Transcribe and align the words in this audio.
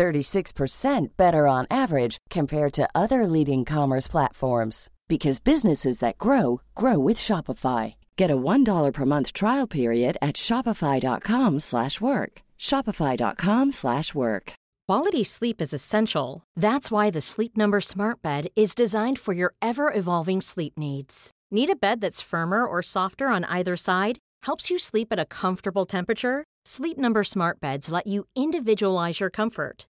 36% 0.00 1.08
better 1.18 1.46
on 1.46 1.66
average 1.70 2.16
compared 2.30 2.72
to 2.72 2.88
other 2.94 3.26
leading 3.26 3.66
commerce 3.66 4.08
platforms 4.08 4.88
because 5.08 5.40
businesses 5.40 5.98
that 5.98 6.16
grow 6.16 6.62
grow 6.74 6.98
with 6.98 7.18
Shopify. 7.18 7.96
Get 8.16 8.30
a 8.30 8.42
$1 8.52 8.92
per 8.94 9.04
month 9.04 9.34
trial 9.34 9.66
period 9.66 10.16
at 10.22 10.36
shopify.com/work. 10.36 12.32
shopify.com/work. 12.68 14.52
Quality 14.88 15.24
sleep 15.24 15.60
is 15.60 15.74
essential. 15.74 16.28
That's 16.66 16.90
why 16.90 17.10
the 17.10 17.20
Sleep 17.32 17.52
Number 17.56 17.80
Smart 17.80 18.22
Bed 18.22 18.42
is 18.56 18.74
designed 18.82 19.18
for 19.18 19.34
your 19.34 19.52
ever-evolving 19.70 20.40
sleep 20.40 20.72
needs. 20.78 21.30
Need 21.50 21.70
a 21.70 21.80
bed 21.86 22.00
that's 22.00 22.28
firmer 22.30 22.62
or 22.66 22.82
softer 22.82 23.26
on 23.36 23.44
either 23.58 23.76
side? 23.76 24.16
Helps 24.48 24.70
you 24.70 24.78
sleep 24.78 25.08
at 25.12 25.24
a 25.24 25.30
comfortable 25.40 25.86
temperature? 25.86 26.44
Sleep 26.64 26.96
Number 26.98 27.24
Smart 27.24 27.60
Beds 27.60 27.92
let 27.92 28.06
you 28.06 28.24
individualize 28.34 29.20
your 29.20 29.30
comfort 29.30 29.89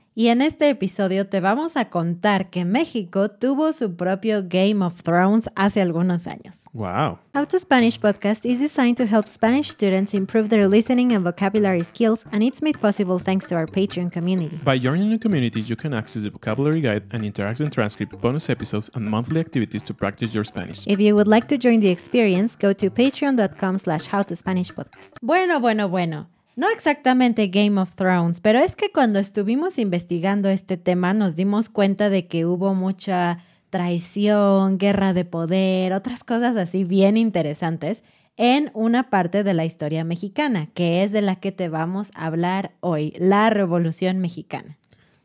y 0.13 0.27
en 0.27 0.41
este 0.41 0.69
episodio 0.69 1.27
te 1.27 1.39
vamos 1.39 1.77
a 1.77 1.89
contar 1.89 2.49
que 2.49 2.65
México 2.65 3.29
tuvo 3.29 3.71
su 3.71 3.95
propio 3.95 4.43
Game 4.47 4.83
of 4.83 5.03
Thrones 5.03 5.49
hace 5.55 5.81
algunos 5.81 6.27
años. 6.27 6.65
Wow. 6.73 7.19
How 7.33 7.45
to 7.47 7.59
Spanish 7.59 7.99
podcast 7.99 8.45
is 8.45 8.59
designed 8.59 8.97
to 8.97 9.05
help 9.05 9.27
Spanish 9.27 9.69
students 9.69 10.13
improve 10.13 10.49
their 10.49 10.67
listening 10.67 11.13
and 11.13 11.23
vocabulary 11.23 11.83
skills, 11.83 12.25
and 12.31 12.43
it's 12.43 12.61
made 12.61 12.77
possible 12.79 13.19
thanks 13.19 13.47
to 13.47 13.55
our 13.55 13.65
Patreon 13.65 14.11
community. 14.11 14.59
By 14.63 14.77
joining 14.77 15.11
the 15.11 15.17
community, 15.17 15.61
you 15.61 15.75
can 15.77 15.93
access 15.93 16.23
the 16.23 16.29
vocabulary 16.29 16.81
guide 16.81 17.03
and 17.11 17.23
interactive 17.23 17.71
transcript, 17.71 18.19
bonus 18.19 18.49
episodes, 18.49 18.89
and 18.93 19.05
monthly 19.05 19.39
activities 19.39 19.83
to 19.83 19.93
practice 19.93 20.33
your 20.33 20.43
Spanish. 20.43 20.85
If 20.87 20.99
you 20.99 21.15
would 21.15 21.27
like 21.27 21.47
to 21.47 21.57
join 21.57 21.79
the 21.79 21.89
experience, 21.89 22.55
go 22.55 22.73
to 22.73 22.89
patreon.com 22.89 23.77
slash 23.77 24.09
howtospanishpodcast. 24.09 25.19
Bueno, 25.21 25.59
bueno, 25.61 25.87
bueno. 25.87 26.27
No 26.55 26.69
exactamente 26.69 27.47
Game 27.47 27.79
of 27.79 27.95
Thrones, 27.95 28.41
pero 28.41 28.59
es 28.59 28.75
que 28.75 28.91
cuando 28.91 29.19
estuvimos 29.19 29.79
investigando 29.79 30.49
este 30.49 30.77
tema 30.77 31.13
nos 31.13 31.35
dimos 31.35 31.69
cuenta 31.69 32.09
de 32.09 32.27
que 32.27 32.45
hubo 32.45 32.73
mucha 32.73 33.39
traición, 33.69 34.77
guerra 34.77 35.13
de 35.13 35.23
poder, 35.23 35.93
otras 35.93 36.23
cosas 36.23 36.57
así 36.57 36.83
bien 36.83 37.15
interesantes 37.15 38.03
en 38.35 38.69
una 38.73 39.09
parte 39.09 39.43
de 39.43 39.53
la 39.53 39.65
historia 39.65 40.03
mexicana, 40.03 40.67
que 40.73 41.03
es 41.03 41.11
de 41.11 41.21
la 41.21 41.37
que 41.37 41.51
te 41.51 41.69
vamos 41.69 42.11
a 42.15 42.25
hablar 42.25 42.73
hoy, 42.81 43.13
la 43.17 43.49
Revolución 43.49 44.19
Mexicana. 44.19 44.77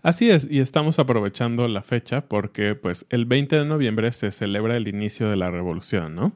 Así 0.02 0.30
es, 0.30 0.46
y 0.48 0.60
estamos 0.60 1.00
aprovechando 1.00 1.66
la 1.66 1.82
fecha 1.82 2.28
porque 2.28 2.76
pues 2.76 3.06
el 3.10 3.24
20 3.26 3.56
de 3.56 3.64
noviembre 3.64 4.12
se 4.12 4.30
celebra 4.30 4.76
el 4.76 4.86
inicio 4.86 5.28
de 5.28 5.36
la 5.36 5.50
revolución, 5.50 6.14
¿no? 6.14 6.32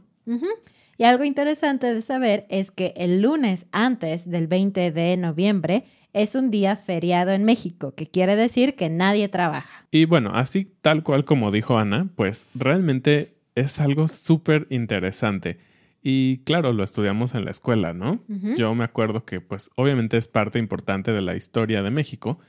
Y 1.01 1.05
algo 1.05 1.25
interesante 1.25 1.95
de 1.95 2.03
saber 2.03 2.45
es 2.51 2.71
que 2.71 2.93
el 2.95 3.23
lunes 3.23 3.65
antes 3.73 4.29
del 4.29 4.49
20 4.49 4.93
de 4.93 5.17
noviembre 5.17 5.87
es 6.13 6.35
un 6.35 6.51
día 6.51 6.77
feriado 6.77 7.31
en 7.31 7.43
México, 7.43 7.95
que 7.95 8.07
quiere 8.07 8.37
decir 8.37 8.77
que 8.77 8.91
nadie 8.91 9.31
trabaja. 9.31 9.87
Y 9.91 10.05
bueno, 10.05 10.33
así 10.35 10.71
tal 10.83 11.03
cual 11.03 11.25
como 11.25 11.53
dijo 11.53 11.79
Ana, 11.79 12.11
pues 12.17 12.49
realmente 12.55 13.39
es 13.55 13.81
algo 13.81 14.09
súper 14.09 14.67
interesante. 14.69 15.59
Y 16.03 16.41
claro, 16.45 16.75
lo 16.75 16.85
estudiamos 16.85 17.35
en 17.35 17.47
la 17.47 17.51
escuela, 17.51 17.95
¿no? 17.95 18.23
Yo 18.59 18.75
me 18.75 18.85
acuerdo 18.85 19.25
que 19.25 19.41
pues 19.41 19.71
obviamente 19.77 20.19
es 20.19 20.29
parte 20.29 20.59
importante 20.59 21.13
de 21.13 21.23
la 21.23 21.35
historia 21.35 21.81
de 21.81 21.91
México, 21.91 22.41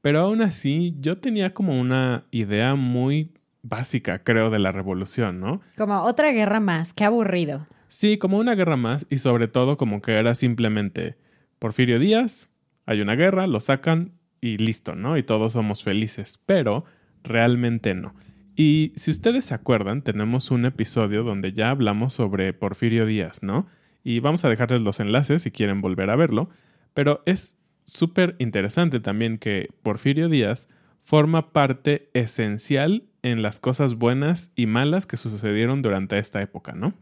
pero 0.00 0.20
aún 0.20 0.42
así 0.42 0.94
yo 1.00 1.18
tenía 1.18 1.52
como 1.54 1.76
una 1.80 2.28
idea 2.30 2.76
muy 2.76 3.32
básica, 3.62 4.22
creo, 4.22 4.50
de 4.50 4.60
la 4.60 4.70
revolución, 4.70 5.40
¿no? 5.40 5.60
Como 5.76 6.02
otra 6.02 6.30
guerra 6.30 6.60
más, 6.60 6.94
qué 6.94 7.02
aburrido. 7.02 7.66
Sí, 7.88 8.18
como 8.18 8.38
una 8.38 8.54
guerra 8.54 8.76
más 8.76 9.06
y 9.10 9.18
sobre 9.18 9.48
todo 9.48 9.76
como 9.76 10.02
que 10.02 10.12
era 10.12 10.34
simplemente 10.34 11.16
Porfirio 11.58 11.98
Díaz, 11.98 12.50
hay 12.84 13.00
una 13.00 13.16
guerra, 13.16 13.46
lo 13.46 13.60
sacan 13.60 14.12
y 14.40 14.58
listo, 14.58 14.94
¿no? 14.94 15.16
Y 15.16 15.22
todos 15.22 15.52
somos 15.54 15.82
felices, 15.82 16.40
pero 16.46 16.84
realmente 17.22 17.94
no. 17.94 18.14
Y 18.54 18.92
si 18.96 19.10
ustedes 19.10 19.44
se 19.44 19.54
acuerdan, 19.54 20.02
tenemos 20.02 20.50
un 20.50 20.64
episodio 20.64 21.22
donde 21.22 21.52
ya 21.52 21.70
hablamos 21.70 22.14
sobre 22.14 22.52
Porfirio 22.52 23.06
Díaz, 23.06 23.42
¿no? 23.42 23.66
Y 24.02 24.20
vamos 24.20 24.44
a 24.44 24.48
dejarles 24.48 24.80
los 24.80 25.00
enlaces 25.00 25.42
si 25.42 25.50
quieren 25.50 25.80
volver 25.80 26.10
a 26.10 26.16
verlo, 26.16 26.48
pero 26.94 27.22
es 27.26 27.58
súper 27.84 28.34
interesante 28.38 29.00
también 29.00 29.38
que 29.38 29.68
Porfirio 29.82 30.28
Díaz 30.28 30.68
forma 31.06 31.52
parte 31.52 32.10
esencial 32.14 33.04
en 33.22 33.40
las 33.40 33.60
cosas 33.60 33.94
buenas 33.94 34.50
y 34.56 34.66
malas 34.66 35.06
que 35.06 35.16
sucedieron 35.16 35.80
durante 35.80 36.18
esta 36.18 36.42
época, 36.42 36.72
¿no? 36.72 36.94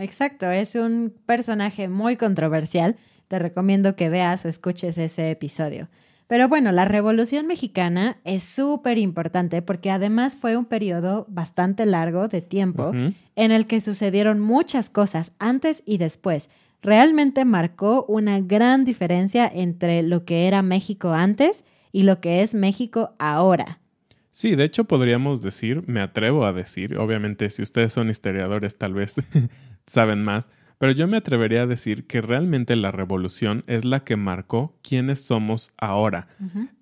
Exacto, 0.00 0.50
es 0.50 0.74
un 0.74 1.12
personaje 1.26 1.90
muy 1.90 2.16
controversial. 2.16 2.96
Te 3.28 3.38
recomiendo 3.38 3.96
que 3.96 4.08
veas 4.08 4.46
o 4.46 4.48
escuches 4.48 4.96
ese 4.96 5.30
episodio. 5.30 5.88
Pero 6.26 6.48
bueno, 6.48 6.72
la 6.72 6.86
Revolución 6.86 7.46
Mexicana 7.46 8.16
es 8.24 8.44
súper 8.44 8.96
importante 8.96 9.60
porque 9.60 9.90
además 9.90 10.36
fue 10.40 10.56
un 10.56 10.64
periodo 10.64 11.26
bastante 11.28 11.84
largo 11.84 12.28
de 12.28 12.40
tiempo 12.40 12.92
en 12.94 13.52
el 13.52 13.66
que 13.66 13.82
sucedieron 13.82 14.40
muchas 14.40 14.88
cosas 14.88 15.32
antes 15.38 15.82
y 15.84 15.98
después. 15.98 16.48
Realmente 16.80 17.44
marcó 17.44 18.06
una 18.08 18.40
gran 18.40 18.86
diferencia 18.86 19.46
entre 19.54 20.02
lo 20.02 20.24
que 20.24 20.46
era 20.46 20.62
México 20.62 21.12
antes 21.12 21.66
y 21.94 22.02
lo 22.02 22.20
que 22.20 22.42
es 22.42 22.56
México 22.56 23.14
ahora. 23.20 23.78
Sí, 24.32 24.56
de 24.56 24.64
hecho 24.64 24.82
podríamos 24.82 25.42
decir, 25.42 25.84
me 25.86 26.00
atrevo 26.00 26.44
a 26.44 26.52
decir, 26.52 26.98
obviamente 26.98 27.48
si 27.50 27.62
ustedes 27.62 27.92
son 27.92 28.10
historiadores 28.10 28.76
tal 28.76 28.94
vez 28.94 29.14
saben 29.86 30.24
más, 30.24 30.50
pero 30.78 30.90
yo 30.90 31.06
me 31.06 31.16
atrevería 31.16 31.62
a 31.62 31.66
decir 31.68 32.08
que 32.08 32.20
realmente 32.20 32.74
la 32.74 32.90
revolución 32.90 33.62
es 33.68 33.84
la 33.84 34.02
que 34.02 34.16
marcó 34.16 34.76
quiénes 34.82 35.24
somos 35.24 35.70
ahora. 35.78 36.26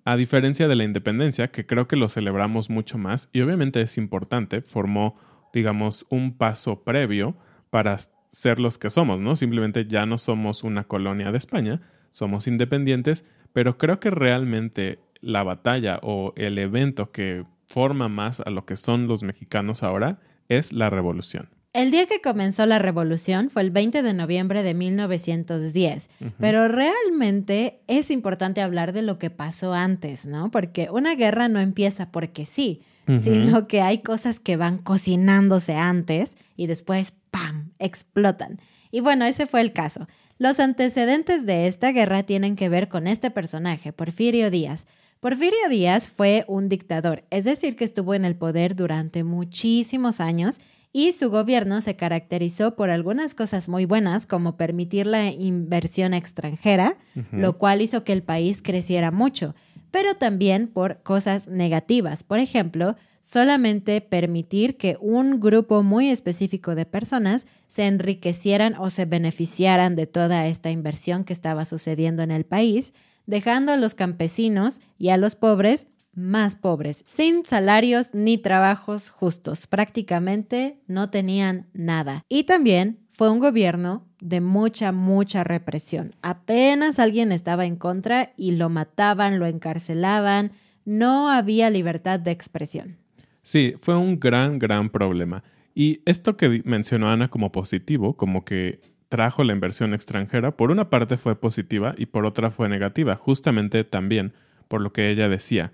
A 0.06 0.16
diferencia 0.16 0.66
de 0.66 0.76
la 0.76 0.84
independencia, 0.84 1.48
que 1.48 1.66
creo 1.66 1.86
que 1.86 1.96
lo 1.96 2.08
celebramos 2.08 2.70
mucho 2.70 2.96
más 2.96 3.28
y 3.34 3.42
obviamente 3.42 3.82
es 3.82 3.98
importante, 3.98 4.62
formó, 4.62 5.18
digamos, 5.52 6.06
un 6.08 6.38
paso 6.38 6.84
previo 6.84 7.36
para 7.68 7.98
ser 8.30 8.58
los 8.58 8.78
que 8.78 8.88
somos, 8.88 9.20
¿no? 9.20 9.36
Simplemente 9.36 9.84
ya 9.86 10.06
no 10.06 10.16
somos 10.16 10.64
una 10.64 10.84
colonia 10.84 11.30
de 11.30 11.38
España, 11.38 11.82
somos 12.10 12.46
independientes, 12.46 13.26
pero 13.52 13.78
creo 13.78 14.00
que 14.00 14.10
realmente 14.10 14.98
la 15.20 15.42
batalla 15.42 16.00
o 16.02 16.32
el 16.36 16.58
evento 16.58 17.12
que 17.12 17.44
forma 17.66 18.08
más 18.08 18.40
a 18.40 18.50
lo 18.50 18.66
que 18.66 18.76
son 18.76 19.06
los 19.06 19.22
mexicanos 19.22 19.82
ahora 19.82 20.18
es 20.48 20.72
la 20.72 20.90
revolución. 20.90 21.48
El 21.72 21.90
día 21.90 22.06
que 22.06 22.20
comenzó 22.20 22.66
la 22.66 22.78
revolución 22.78 23.48
fue 23.48 23.62
el 23.62 23.70
20 23.70 24.02
de 24.02 24.12
noviembre 24.12 24.62
de 24.62 24.74
1910, 24.74 26.10
pero 26.38 26.68
realmente 26.68 27.80
es 27.86 28.10
importante 28.10 28.60
hablar 28.60 28.92
de 28.92 29.00
lo 29.00 29.18
que 29.18 29.30
pasó 29.30 29.72
antes, 29.72 30.26
¿no? 30.26 30.50
Porque 30.50 30.90
una 30.90 31.14
guerra 31.14 31.48
no 31.48 31.60
empieza 31.60 32.12
porque 32.12 32.44
sí, 32.44 32.82
sino 33.22 33.68
que 33.68 33.80
hay 33.80 33.98
cosas 33.98 34.38
que 34.38 34.56
van 34.56 34.76
cocinándose 34.76 35.74
antes 35.74 36.36
y 36.56 36.66
después, 36.66 37.14
¡pam!, 37.30 37.70
explotan. 37.78 38.60
Y 38.90 39.00
bueno, 39.00 39.24
ese 39.24 39.46
fue 39.46 39.62
el 39.62 39.72
caso. 39.72 40.06
Los 40.38 40.60
antecedentes 40.60 41.46
de 41.46 41.66
esta 41.66 41.92
guerra 41.92 42.22
tienen 42.24 42.56
que 42.56 42.68
ver 42.68 42.88
con 42.88 43.06
este 43.06 43.30
personaje, 43.30 43.92
Porfirio 43.92 44.50
Díaz. 44.50 44.86
Porfirio 45.20 45.68
Díaz 45.70 46.08
fue 46.08 46.44
un 46.48 46.68
dictador, 46.68 47.24
es 47.30 47.44
decir, 47.44 47.76
que 47.76 47.84
estuvo 47.84 48.14
en 48.14 48.24
el 48.24 48.34
poder 48.34 48.74
durante 48.74 49.22
muchísimos 49.22 50.18
años 50.18 50.58
y 50.92 51.12
su 51.12 51.30
gobierno 51.30 51.80
se 51.80 51.96
caracterizó 51.96 52.74
por 52.74 52.90
algunas 52.90 53.34
cosas 53.34 53.68
muy 53.68 53.86
buenas, 53.86 54.26
como 54.26 54.56
permitir 54.56 55.06
la 55.06 55.30
inversión 55.30 56.12
extranjera, 56.12 56.98
lo 57.30 57.56
cual 57.56 57.80
hizo 57.80 58.04
que 58.04 58.12
el 58.12 58.22
país 58.22 58.60
creciera 58.62 59.10
mucho, 59.10 59.54
pero 59.92 60.16
también 60.16 60.66
por 60.66 61.00
cosas 61.04 61.46
negativas. 61.46 62.24
Por 62.24 62.40
ejemplo, 62.40 62.96
solamente 63.20 64.00
permitir 64.00 64.76
que 64.76 64.96
un 65.00 65.38
grupo 65.38 65.84
muy 65.84 66.08
específico 66.08 66.74
de 66.74 66.86
personas 66.86 67.46
se 67.68 67.86
enriquecieran 67.86 68.74
o 68.78 68.90
se 68.90 69.04
beneficiaran 69.04 69.94
de 69.94 70.08
toda 70.08 70.48
esta 70.48 70.72
inversión 70.72 71.22
que 71.22 71.32
estaba 71.32 71.64
sucediendo 71.64 72.24
en 72.24 72.32
el 72.32 72.44
país, 72.44 72.94
dejando 73.26 73.70
a 73.70 73.76
los 73.76 73.94
campesinos 73.94 74.80
y 74.98 75.10
a 75.10 75.16
los 75.16 75.36
pobres 75.36 75.86
más 76.14 76.56
pobres, 76.56 77.02
sin 77.06 77.44
salarios 77.44 78.12
ni 78.12 78.38
trabajos 78.38 79.10
justos. 79.10 79.66
Prácticamente 79.66 80.80
no 80.86 81.10
tenían 81.10 81.68
nada. 81.72 82.24
Y 82.28 82.44
también 82.44 82.98
fue 83.12 83.30
un 83.30 83.38
gobierno 83.38 84.06
de 84.22 84.40
mucha, 84.40 84.92
mucha 84.92 85.44
represión. 85.44 86.14
Apenas 86.22 86.98
alguien 86.98 87.32
estaba 87.32 87.66
en 87.66 87.76
contra 87.76 88.32
y 88.36 88.52
lo 88.52 88.68
mataban, 88.68 89.38
lo 89.38 89.46
encarcelaban. 89.46 90.52
No 90.84 91.30
había 91.30 91.70
libertad 91.70 92.20
de 92.20 92.30
expresión. 92.30 92.96
Sí, 93.42 93.74
fue 93.80 93.96
un 93.96 94.18
gran, 94.18 94.58
gran 94.58 94.88
problema. 94.88 95.42
Y 95.74 96.00
esto 96.06 96.36
que 96.36 96.62
mencionó 96.64 97.10
Ana 97.10 97.28
como 97.28 97.52
positivo, 97.52 98.16
como 98.16 98.44
que 98.44 98.80
trajo 99.08 99.44
la 99.44 99.52
inversión 99.52 99.92
extranjera, 99.92 100.56
por 100.56 100.70
una 100.70 100.88
parte 100.88 101.16
fue 101.16 101.38
positiva 101.38 101.94
y 101.98 102.06
por 102.06 102.24
otra 102.24 102.50
fue 102.50 102.68
negativa, 102.68 103.16
justamente 103.16 103.84
también 103.84 104.32
por 104.68 104.80
lo 104.80 104.92
que 104.92 105.10
ella 105.10 105.28
decía 105.28 105.72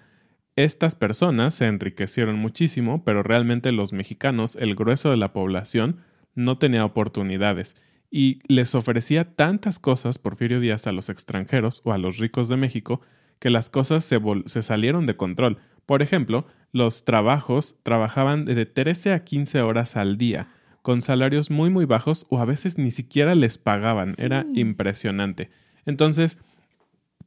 estas 0.59 0.97
personas 0.97 1.55
se 1.55 1.67
enriquecieron 1.67 2.35
muchísimo, 2.35 3.05
pero 3.05 3.23
realmente 3.23 3.71
los 3.71 3.93
mexicanos, 3.93 4.57
el 4.57 4.75
grueso 4.75 5.09
de 5.09 5.17
la 5.17 5.33
población, 5.33 5.99
no 6.35 6.59
tenía 6.59 6.85
oportunidades 6.85 7.77
y 8.11 8.41
les 8.47 8.75
ofrecía 8.75 9.35
tantas 9.35 9.79
cosas 9.79 10.19
Porfirio 10.19 10.61
Díaz 10.61 10.87
a 10.87 10.93
los 10.93 11.09
extranjeros 11.09 11.83
o 11.85 11.93
a 11.93 11.99
los 11.99 12.19
ricos 12.19 12.49
de 12.49 12.57
México 12.57 13.01
que 13.39 13.51
las 13.51 13.71
cosas 13.71 14.05
se, 14.05 14.19
se 14.47 14.63
salieron 14.63 15.07
de 15.07 15.17
control. 15.17 15.59
Por 15.87 16.03
ejemplo, 16.03 16.47
los 16.73 17.05
trabajos 17.05 17.77
trabajaban 17.83 18.45
de 18.45 18.67
13 18.67 19.13
a 19.13 19.25
15 19.25 19.63
horas 19.63 19.97
al 19.97 20.19
día, 20.19 20.49
con 20.83 21.03
salarios 21.03 21.51
muy 21.51 21.71
muy 21.71 21.85
bajos 21.85 22.27
o 22.31 22.39
a 22.39 22.45
veces 22.45 22.79
ni 22.79 22.91
siquiera 22.91 23.35
les 23.35 23.59
pagaban. 23.59 24.15
Era 24.19 24.47
impresionante. 24.55 25.51
Entonces, 25.87 26.39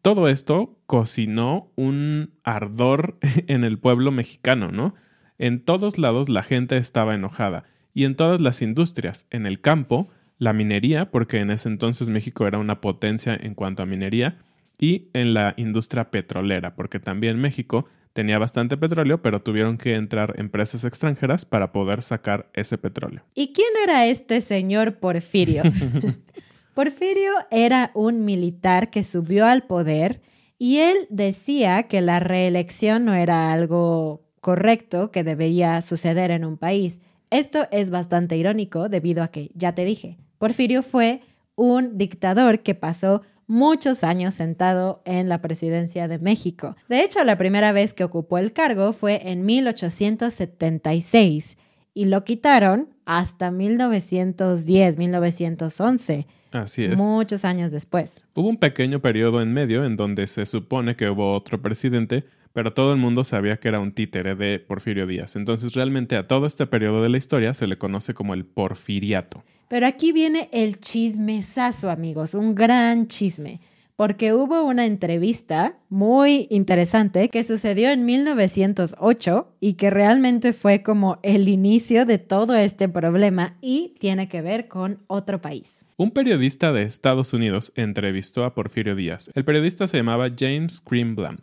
todo 0.01 0.27
esto 0.27 0.79
cocinó 0.87 1.71
un 1.75 2.33
ardor 2.43 3.17
en 3.47 3.63
el 3.63 3.79
pueblo 3.79 4.11
mexicano, 4.11 4.71
¿no? 4.71 4.95
En 5.37 5.63
todos 5.63 5.97
lados 5.97 6.29
la 6.29 6.43
gente 6.43 6.77
estaba 6.77 7.15
enojada 7.15 7.63
y 7.93 8.05
en 8.05 8.15
todas 8.15 8.41
las 8.41 8.61
industrias, 8.61 9.27
en 9.31 9.45
el 9.45 9.59
campo, 9.59 10.09
la 10.41 10.53
minería, 10.53 11.11
porque 11.11 11.37
en 11.37 11.51
ese 11.51 11.69
entonces 11.69 12.09
México 12.09 12.47
era 12.47 12.57
una 12.57 12.81
potencia 12.81 13.37
en 13.39 13.53
cuanto 13.53 13.83
a 13.83 13.85
minería, 13.85 14.39
y 14.79 15.09
en 15.13 15.35
la 15.35 15.53
industria 15.55 16.09
petrolera, 16.09 16.73
porque 16.73 16.99
también 16.99 17.37
México 17.37 17.85
tenía 18.13 18.39
bastante 18.39 18.75
petróleo, 18.75 19.21
pero 19.21 19.43
tuvieron 19.43 19.77
que 19.77 19.93
entrar 19.93 20.33
empresas 20.39 20.83
extranjeras 20.83 21.45
para 21.45 21.71
poder 21.71 22.01
sacar 22.01 22.49
ese 22.53 22.79
petróleo. 22.79 23.21
¿Y 23.35 23.53
quién 23.53 23.67
era 23.83 24.07
este 24.07 24.41
señor 24.41 24.95
Porfirio? 24.95 25.61
Porfirio 26.73 27.33
era 27.51 27.91
un 27.93 28.25
militar 28.25 28.89
que 28.89 29.03
subió 29.03 29.45
al 29.45 29.67
poder 29.67 30.21
y 30.57 30.79
él 30.79 31.05
decía 31.11 31.83
que 31.83 32.01
la 32.01 32.19
reelección 32.19 33.05
no 33.05 33.13
era 33.13 33.53
algo 33.53 34.25
correcto 34.39 35.11
que 35.11 35.23
debía 35.23 35.79
suceder 35.83 36.31
en 36.31 36.45
un 36.45 36.57
país. 36.57 36.99
Esto 37.29 37.67
es 37.71 37.91
bastante 37.91 38.37
irónico 38.37 38.89
debido 38.89 39.21
a 39.21 39.27
que, 39.27 39.51
ya 39.53 39.75
te 39.75 39.85
dije, 39.85 40.17
Porfirio 40.41 40.81
fue 40.81 41.21
un 41.53 41.99
dictador 41.99 42.61
que 42.61 42.73
pasó 42.73 43.21
muchos 43.45 44.03
años 44.03 44.33
sentado 44.33 45.03
en 45.05 45.29
la 45.29 45.39
presidencia 45.39 46.07
de 46.07 46.17
México. 46.17 46.75
De 46.89 47.03
hecho, 47.03 47.23
la 47.23 47.37
primera 47.37 47.71
vez 47.73 47.93
que 47.93 48.03
ocupó 48.03 48.39
el 48.39 48.51
cargo 48.51 48.91
fue 48.91 49.29
en 49.29 49.45
1876 49.45 51.59
y 51.93 52.05
lo 52.05 52.23
quitaron 52.23 52.89
hasta 53.05 53.51
1910, 53.51 54.97
1911. 54.97 56.25
Así 56.53 56.85
es. 56.85 56.97
Muchos 56.97 57.45
años 57.45 57.71
después. 57.71 58.19
Hubo 58.33 58.49
un 58.49 58.57
pequeño 58.57 58.99
periodo 58.99 59.43
en 59.43 59.53
medio 59.53 59.85
en 59.85 59.95
donde 59.95 60.25
se 60.25 60.47
supone 60.47 60.95
que 60.95 61.11
hubo 61.11 61.35
otro 61.35 61.61
presidente, 61.61 62.25
pero 62.53 62.73
todo 62.73 62.93
el 62.93 62.99
mundo 62.99 63.23
sabía 63.23 63.57
que 63.57 63.67
era 63.67 63.79
un 63.79 63.91
títere 63.91 64.35
de 64.35 64.59
Porfirio 64.59 65.07
Díaz. 65.07 65.35
Entonces 65.35 65.73
realmente 65.73 66.15
a 66.15 66.27
todo 66.27 66.45
este 66.45 66.67
periodo 66.67 67.01
de 67.01 67.09
la 67.09 67.17
historia 67.17 67.53
se 67.53 67.67
le 67.67 67.77
conoce 67.77 68.13
como 68.13 68.33
el 68.33 68.45
porfiriato. 68.45 69.43
Pero 69.67 69.87
aquí 69.87 70.11
viene 70.11 70.49
el 70.51 70.79
chismesazo, 70.79 71.89
amigos, 71.89 72.33
un 72.33 72.55
gran 72.55 73.07
chisme 73.07 73.61
porque 74.01 74.33
hubo 74.33 74.63
una 74.63 74.87
entrevista 74.87 75.77
muy 75.87 76.47
interesante 76.49 77.29
que 77.29 77.43
sucedió 77.43 77.91
en 77.91 78.03
1908 78.03 79.55
y 79.59 79.73
que 79.73 79.91
realmente 79.91 80.53
fue 80.53 80.81
como 80.81 81.19
el 81.21 81.47
inicio 81.47 82.07
de 82.07 82.17
todo 82.17 82.55
este 82.55 82.89
problema 82.89 83.57
y 83.61 83.93
tiene 83.99 84.27
que 84.27 84.41
ver 84.41 84.67
con 84.67 85.03
otro 85.05 85.39
país. 85.39 85.85
Un 85.97 86.09
periodista 86.09 86.73
de 86.73 86.81
Estados 86.81 87.31
Unidos 87.33 87.73
entrevistó 87.75 88.43
a 88.43 88.55
Porfirio 88.55 88.95
Díaz. 88.95 89.29
El 89.35 89.45
periodista 89.45 89.85
se 89.85 89.97
llamaba 89.97 90.31
James 90.35 90.83
Greenblatt. 90.83 91.39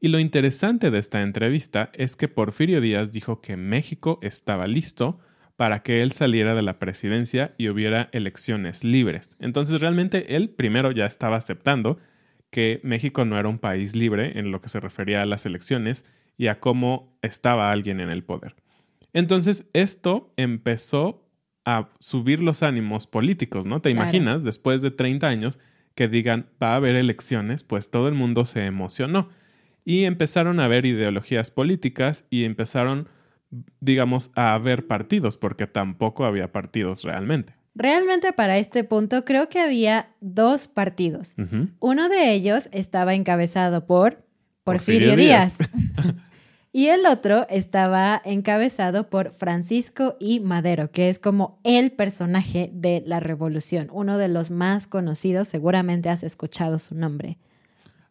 Y 0.00 0.08
lo 0.08 0.18
interesante 0.18 0.90
de 0.90 0.98
esta 0.98 1.20
entrevista 1.20 1.90
es 1.92 2.16
que 2.16 2.26
Porfirio 2.26 2.80
Díaz 2.80 3.12
dijo 3.12 3.42
que 3.42 3.58
México 3.58 4.18
estaba 4.22 4.66
listo 4.66 5.20
para 5.56 5.82
que 5.82 6.00
él 6.00 6.12
saliera 6.12 6.54
de 6.54 6.62
la 6.62 6.78
presidencia 6.78 7.54
y 7.58 7.68
hubiera 7.68 8.08
elecciones 8.12 8.82
libres. 8.82 9.28
Entonces 9.40 9.78
realmente 9.78 10.36
él 10.36 10.48
primero 10.48 10.90
ya 10.90 11.04
estaba 11.04 11.36
aceptando 11.36 11.98
que 12.48 12.80
México 12.82 13.26
no 13.26 13.38
era 13.38 13.50
un 13.50 13.58
país 13.58 13.94
libre 13.94 14.38
en 14.38 14.52
lo 14.52 14.62
que 14.62 14.70
se 14.70 14.80
refería 14.80 15.20
a 15.20 15.26
las 15.26 15.44
elecciones 15.44 16.06
y 16.38 16.46
a 16.46 16.60
cómo 16.60 17.14
estaba 17.20 17.70
alguien 17.70 18.00
en 18.00 18.08
el 18.08 18.24
poder. 18.24 18.56
Entonces 19.12 19.66
esto 19.74 20.32
empezó 20.38 21.28
a 21.66 21.90
subir 21.98 22.40
los 22.40 22.62
ánimos 22.62 23.06
políticos, 23.06 23.66
¿no? 23.66 23.82
¿Te 23.82 23.90
imaginas 23.90 24.44
después 24.44 24.80
de 24.80 24.92
30 24.92 25.28
años 25.28 25.58
que 25.94 26.08
digan 26.08 26.46
va 26.60 26.72
a 26.72 26.76
haber 26.76 26.96
elecciones? 26.96 27.64
Pues 27.64 27.90
todo 27.90 28.08
el 28.08 28.14
mundo 28.14 28.46
se 28.46 28.64
emocionó 28.64 29.28
y 29.84 30.04
empezaron 30.04 30.60
a 30.60 30.64
haber 30.64 30.86
ideologías 30.86 31.50
políticas 31.50 32.24
y 32.30 32.44
empezaron 32.44 33.08
digamos, 33.80 34.30
a 34.34 34.54
haber 34.54 34.86
partidos, 34.86 35.36
porque 35.36 35.66
tampoco 35.66 36.24
había 36.24 36.52
partidos 36.52 37.02
realmente. 37.02 37.54
Realmente 37.74 38.32
para 38.32 38.58
este 38.58 38.84
punto 38.84 39.24
creo 39.24 39.48
que 39.48 39.60
había 39.60 40.10
dos 40.20 40.68
partidos. 40.68 41.34
Uno 41.78 42.08
de 42.08 42.32
ellos 42.32 42.68
estaba 42.72 43.14
encabezado 43.14 43.86
por 43.86 44.24
Porfirio, 44.64 45.16
Díaz. 45.16 45.58
y 46.72 46.88
el 46.88 47.06
otro 47.06 47.46
estaba 47.48 48.20
encabezado 48.24 49.08
por 49.08 49.32
Francisco 49.32 50.16
I. 50.20 50.40
Madero, 50.40 50.90
que 50.90 51.08
es 51.08 51.18
como 51.18 51.60
el 51.64 51.92
personaje 51.92 52.70
de 52.72 53.02
la 53.06 53.20
revolución, 53.20 53.88
uno 53.92 54.18
de 54.18 54.28
los 54.28 54.50
más 54.50 54.86
conocidos, 54.86 55.48
seguramente 55.48 56.08
has 56.08 56.22
escuchado 56.22 56.78
su 56.78 56.94
nombre. 56.94 57.38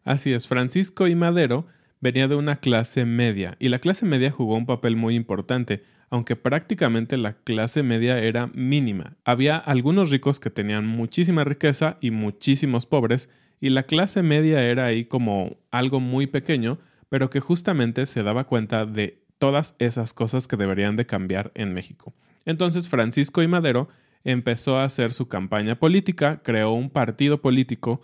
Así 0.04 0.32
es, 0.32 0.48
Francisco 0.48 1.06
I. 1.06 1.14
Madero 1.14 1.66
venía 2.00 2.26
de 2.28 2.34
una 2.34 2.56
clase 2.56 3.04
media 3.04 3.56
y 3.58 3.68
la 3.68 3.78
clase 3.78 4.06
media 4.06 4.30
jugó 4.30 4.56
un 4.56 4.66
papel 4.66 4.96
muy 4.96 5.14
importante, 5.14 5.84
aunque 6.08 6.36
prácticamente 6.36 7.16
la 7.16 7.34
clase 7.34 7.82
media 7.82 8.18
era 8.18 8.48
mínima. 8.48 9.16
Había 9.24 9.56
algunos 9.56 10.10
ricos 10.10 10.40
que 10.40 10.50
tenían 10.50 10.86
muchísima 10.86 11.44
riqueza 11.44 11.98
y 12.00 12.10
muchísimos 12.10 12.86
pobres, 12.86 13.28
y 13.60 13.68
la 13.68 13.82
clase 13.82 14.22
media 14.22 14.62
era 14.62 14.86
ahí 14.86 15.04
como 15.04 15.58
algo 15.70 16.00
muy 16.00 16.26
pequeño, 16.26 16.78
pero 17.10 17.28
que 17.28 17.40
justamente 17.40 18.06
se 18.06 18.22
daba 18.22 18.44
cuenta 18.44 18.86
de 18.86 19.22
todas 19.38 19.76
esas 19.78 20.14
cosas 20.14 20.46
que 20.46 20.56
deberían 20.56 20.96
de 20.96 21.06
cambiar 21.06 21.52
en 21.54 21.74
México. 21.74 22.14
Entonces 22.46 22.88
Francisco 22.88 23.42
y 23.42 23.48
Madero 23.48 23.88
empezó 24.24 24.78
a 24.78 24.84
hacer 24.84 25.12
su 25.12 25.28
campaña 25.28 25.76
política, 25.78 26.40
creó 26.42 26.72
un 26.72 26.90
partido 26.90 27.40
político 27.40 28.00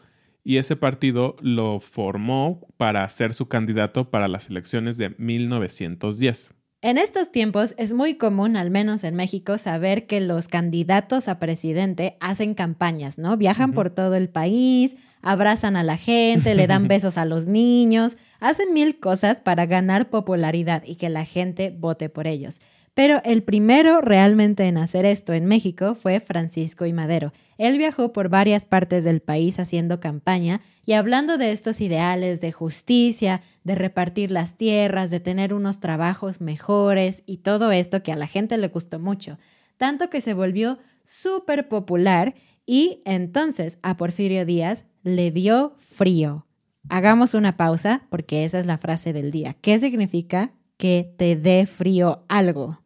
y 0.47 0.59
ese 0.59 0.77
partido 0.77 1.35
lo 1.41 1.81
formó 1.81 2.69
para 2.77 3.09
ser 3.09 3.35
su 3.35 3.49
candidato 3.49 4.11
para 4.11 4.29
las 4.29 4.49
elecciones 4.49 4.97
de 4.97 5.13
1910. 5.19 6.53
En 6.83 6.99
estos 6.99 7.33
tiempos 7.33 7.75
es 7.79 7.93
muy 7.95 8.15
común, 8.15 8.57
al 8.57 8.71
menos 8.71 9.03
en 9.03 9.17
México, 9.17 9.59
saber 9.59 10.07
que 10.07 10.21
los 10.21 10.47
candidatos 10.47 11.27
a 11.27 11.41
presidente 11.41 12.17
hacen 12.21 12.55
campañas, 12.55 13.19
¿no? 13.19 13.37
Viajan 13.37 13.73
por 13.73 13.91
todo 13.91 14.15
el 14.15 14.29
país, 14.29 14.97
abrazan 15.21 15.75
a 15.75 15.83
la 15.83 15.97
gente, 15.97 16.55
le 16.55 16.69
dan 16.69 16.87
besos 16.89 17.19
a 17.19 17.25
los 17.25 17.49
niños, 17.49 18.17
hacen 18.39 18.73
mil 18.73 19.01
cosas 19.01 19.41
para 19.41 19.67
ganar 19.67 20.11
popularidad 20.11 20.85
y 20.87 20.95
que 20.95 21.09
la 21.09 21.25
gente 21.25 21.75
vote 21.77 22.09
por 22.09 22.29
ellos. 22.29 22.61
Pero 22.97 23.21
el 23.27 23.43
primero 23.43 24.01
realmente 24.01 24.65
en 24.65 24.79
hacer 24.79 25.05
esto 25.05 25.35
en 25.35 25.45
México 25.45 25.95
fue 25.95 26.19
Francisco 26.19 26.87
y 26.87 26.95
Madero. 26.95 27.35
Él 27.59 27.77
viajó 27.77 28.15
por 28.15 28.31
varias 28.31 28.65
partes 28.65 29.05
del 29.05 29.21
país 29.21 29.61
haciendo 29.61 30.01
campaña 30.01 30.63
y 30.87 30.95
hablando 30.95 31.37
de 31.37 31.53
estos 31.53 31.83
ideales 31.83 32.41
de 32.41 32.53
justicia, 32.53 33.43
de 33.65 33.75
repartir 33.75 34.31
las 34.31 34.57
tierras, 34.57 35.11
de 35.11 35.21
tener 35.21 35.53
unos 35.53 35.79
trabajos 35.79 36.41
mejores 36.41 37.23
y 37.27 37.37
todo 37.37 37.71
esto 37.71 38.03
que 38.03 38.13
a 38.13 38.17
la 38.17 38.27
gente 38.27 38.57
le 38.57 38.69
gustó 38.69 38.99
mucho, 38.99 39.39
tanto 39.77 40.09
que 40.09 40.23
se 40.23 40.33
volvió 40.33 40.79
súper 41.05 41.69
popular 41.69 42.35
y 42.65 43.03
entonces 43.05 43.79
a 43.83 43.99
Porfirio 43.99 44.47
Díaz 44.47 44.87
le 45.03 45.31
dio 45.31 45.75
frío. 45.77 46.47
Hagamos 46.89 47.35
una 47.35 47.59
pausa 47.59 48.07
porque 48.09 48.47
esa 48.47 48.59
es 48.59 48.65
la 48.65 48.79
frase 48.79 49.13
del 49.13 49.33
día. 49.33 49.55
¿Qué 49.61 49.79
significa 49.79 50.53
que 50.79 51.13
te 51.19 51.37
dé 51.37 51.67
frío 51.67 52.25
algo? 52.29 52.86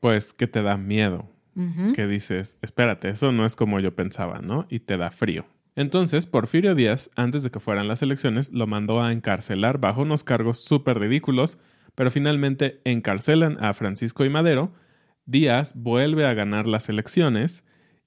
Pues 0.00 0.32
que 0.32 0.46
te 0.46 0.62
da 0.62 0.76
miedo, 0.76 1.30
que 1.94 2.06
dices, 2.06 2.56
espérate, 2.62 3.08
eso 3.08 3.32
no 3.32 3.44
es 3.44 3.56
como 3.56 3.80
yo 3.80 3.94
pensaba, 3.94 4.40
¿no? 4.40 4.66
Y 4.68 4.80
te 4.80 4.96
da 4.96 5.10
frío. 5.10 5.44
Entonces, 5.74 6.26
Porfirio 6.26 6.74
Díaz, 6.74 7.10
antes 7.16 7.42
de 7.42 7.50
que 7.50 7.60
fueran 7.60 7.88
las 7.88 8.02
elecciones, 8.02 8.52
lo 8.52 8.66
mandó 8.66 9.00
a 9.00 9.12
encarcelar 9.12 9.78
bajo 9.78 10.02
unos 10.02 10.24
cargos 10.24 10.60
súper 10.60 10.98
ridículos, 10.98 11.58
pero 11.94 12.10
finalmente 12.10 12.80
encarcelan 12.84 13.62
a 13.62 13.72
Francisco 13.74 14.24
y 14.24 14.28
Madero, 14.28 14.72
Díaz 15.26 15.74
vuelve 15.76 16.26
a 16.26 16.34
ganar 16.34 16.66
las 16.66 16.88
elecciones 16.88 17.64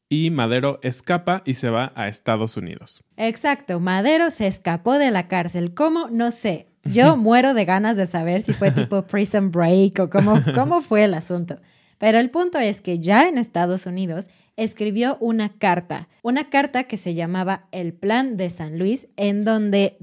y 0.09 0.31
Madero 0.31 0.79
escapa 0.83 1.43
y 1.45 1.53
se 1.53 1.69
va 1.69 1.93
a 1.95 2.09
Estados 2.09 2.57
Unidos. 2.57 3.05
Exacto, 3.15 3.79
Madero 3.79 4.31
se 4.31 4.47
escapó 4.47 4.97
de 4.97 5.11
la 5.11 5.29
cárcel. 5.29 5.73
¿Cómo? 5.73 6.09
No 6.09 6.31
sé. 6.31 6.67
Yo 6.83 7.15
muero 7.17 7.53
de 7.53 7.63
ganas 7.63 7.95
de 7.95 8.05
saber 8.05 8.41
si 8.41 8.53
fue 8.53 8.71
tipo 8.71 9.03
prison 9.03 9.51
break 9.51 9.99
o 9.99 10.09
cómo, 10.09 10.41
cómo 10.53 10.81
fue 10.81 11.05
el 11.05 11.13
asunto. 11.13 11.61
Pero 12.01 12.17
el 12.17 12.31
punto 12.31 12.57
es 12.57 12.81
que 12.81 12.97
ya 12.97 13.29
en 13.29 13.37
Estados 13.37 13.85
Unidos 13.85 14.31
escribió 14.57 15.17
una 15.19 15.49
carta, 15.49 16.09
una 16.23 16.49
carta 16.49 16.85
que 16.85 16.97
se 16.97 17.13
llamaba 17.13 17.67
El 17.71 17.93
Plan 17.93 18.37
de 18.37 18.49
San 18.49 18.79
Luis, 18.79 19.07
en 19.17 19.45
donde 19.45 19.97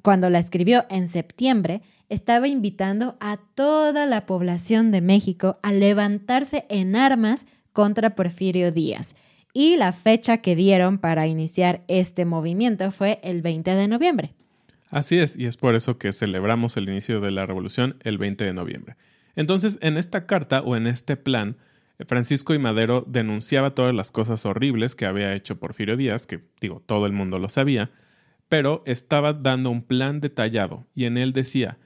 cuando 0.00 0.30
la 0.30 0.38
escribió 0.38 0.86
en 0.90 1.08
septiembre, 1.08 1.82
estaba 2.08 2.46
invitando 2.46 3.16
a 3.18 3.40
toda 3.56 4.06
la 4.06 4.26
población 4.26 4.92
de 4.92 5.00
México 5.00 5.58
a 5.64 5.72
levantarse 5.72 6.66
en 6.68 6.94
armas 6.94 7.46
contra 7.72 8.14
Porfirio 8.14 8.70
Díaz. 8.70 9.16
Y 9.52 9.76
la 9.76 9.90
fecha 9.90 10.36
que 10.36 10.54
dieron 10.54 10.98
para 10.98 11.26
iniciar 11.26 11.82
este 11.88 12.26
movimiento 12.26 12.92
fue 12.92 13.18
el 13.24 13.42
20 13.42 13.74
de 13.74 13.88
noviembre. 13.88 14.34
Así 14.88 15.18
es, 15.18 15.36
y 15.36 15.46
es 15.46 15.56
por 15.56 15.74
eso 15.74 15.98
que 15.98 16.12
celebramos 16.12 16.76
el 16.76 16.88
inicio 16.88 17.20
de 17.20 17.32
la 17.32 17.44
revolución 17.44 17.96
el 18.04 18.18
20 18.18 18.44
de 18.44 18.52
noviembre. 18.52 18.94
Entonces, 19.36 19.78
en 19.80 19.96
esta 19.96 20.26
carta 20.26 20.60
o 20.60 20.76
en 20.76 20.86
este 20.86 21.16
plan, 21.16 21.56
Francisco 22.06 22.54
y 22.54 22.58
Madero 22.58 23.04
denunciaba 23.06 23.74
todas 23.74 23.94
las 23.94 24.10
cosas 24.10 24.46
horribles 24.46 24.94
que 24.94 25.06
había 25.06 25.34
hecho 25.34 25.58
Porfirio 25.58 25.96
Díaz, 25.96 26.26
que 26.26 26.40
digo, 26.60 26.82
todo 26.86 27.06
el 27.06 27.12
mundo 27.12 27.38
lo 27.38 27.48
sabía, 27.48 27.90
pero 28.48 28.82
estaba 28.86 29.32
dando 29.32 29.70
un 29.70 29.82
plan 29.82 30.20
detallado 30.20 30.86
y 30.94 31.04
en 31.04 31.18
él 31.18 31.32
decía, 31.32 31.78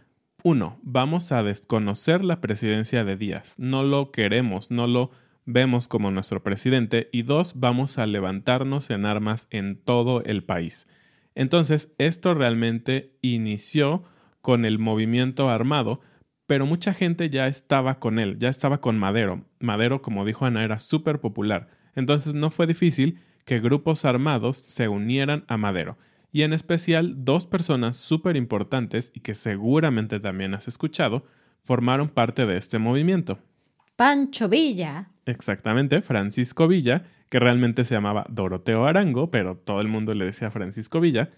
uno, 0.43 0.79
vamos 0.83 1.33
a 1.33 1.43
desconocer 1.43 2.23
la 2.23 2.41
presidencia 2.41 3.05
de 3.05 3.17
Díaz, 3.17 3.59
no 3.59 3.83
lo 3.83 4.13
queremos, 4.13 4.71
no 4.71 4.87
lo 4.87 5.11
vemos 5.47 5.89
como 5.89 6.11
nuestro 6.11 6.43
presidente, 6.43 7.09
y 7.13 7.23
dos, 7.23 7.55
vamos 7.57 7.99
a 7.99 8.07
levantarnos 8.07 8.91
en 8.91 9.07
armas 9.07 9.49
en 9.51 9.77
todo 9.77 10.23
el 10.25 10.45
país. 10.45 10.87
Entonces, 11.35 11.93
esto 11.99 12.35
realmente 12.35 13.17
inició 13.21 14.05
con 14.41 14.65
el 14.65 14.79
movimiento 14.79 15.49
armado, 15.49 16.01
pero 16.47 16.67
mucha 16.67 16.93
gente 16.93 17.31
ya 17.31 17.47
estaba 17.47 17.99
con 17.99 18.19
él, 18.19 18.39
ya 18.39 18.49
estaba 18.49 18.81
con 18.81 18.99
Madero. 18.99 19.45
Madero, 19.61 20.03
como 20.03 20.25
dijo 20.25 20.45
Ana, 20.45 20.65
era 20.65 20.79
súper 20.79 21.21
popular, 21.21 21.69
entonces 21.95 22.35
no 22.35 22.51
fue 22.51 22.67
difícil 22.67 23.21
que 23.45 23.61
grupos 23.61 24.05
armados 24.05 24.57
se 24.57 24.89
unieran 24.89 25.45
a 25.49 25.57
Madero, 25.57 25.99
y 26.33 26.43
en 26.43 26.53
especial 26.53 27.25
dos 27.25 27.47
personas 27.47 27.97
súper 27.97 28.37
importantes 28.37 29.13
y 29.15 29.21
que 29.21 29.35
seguramente 29.35 30.19
también 30.21 30.55
has 30.55 30.67
escuchado, 30.67 31.25
formaron 31.63 32.09
parte 32.09 32.47
de 32.47 32.57
este 32.57 32.79
movimiento. 32.79 33.39
Pancho 33.97 34.49
Villa. 34.49 35.11
Exactamente, 35.27 36.03
Francisco 36.03 36.67
Villa, 36.67 37.05
que 37.29 37.39
realmente 37.39 37.85
se 37.85 37.95
llamaba 37.95 38.27
Doroteo 38.29 38.85
Arango, 38.85 39.31
pero 39.31 39.57
todo 39.57 39.81
el 39.81 39.89
mundo 39.89 40.13
le 40.15 40.25
decía 40.25 40.51
Francisco 40.51 41.01
Villa, 41.01 41.31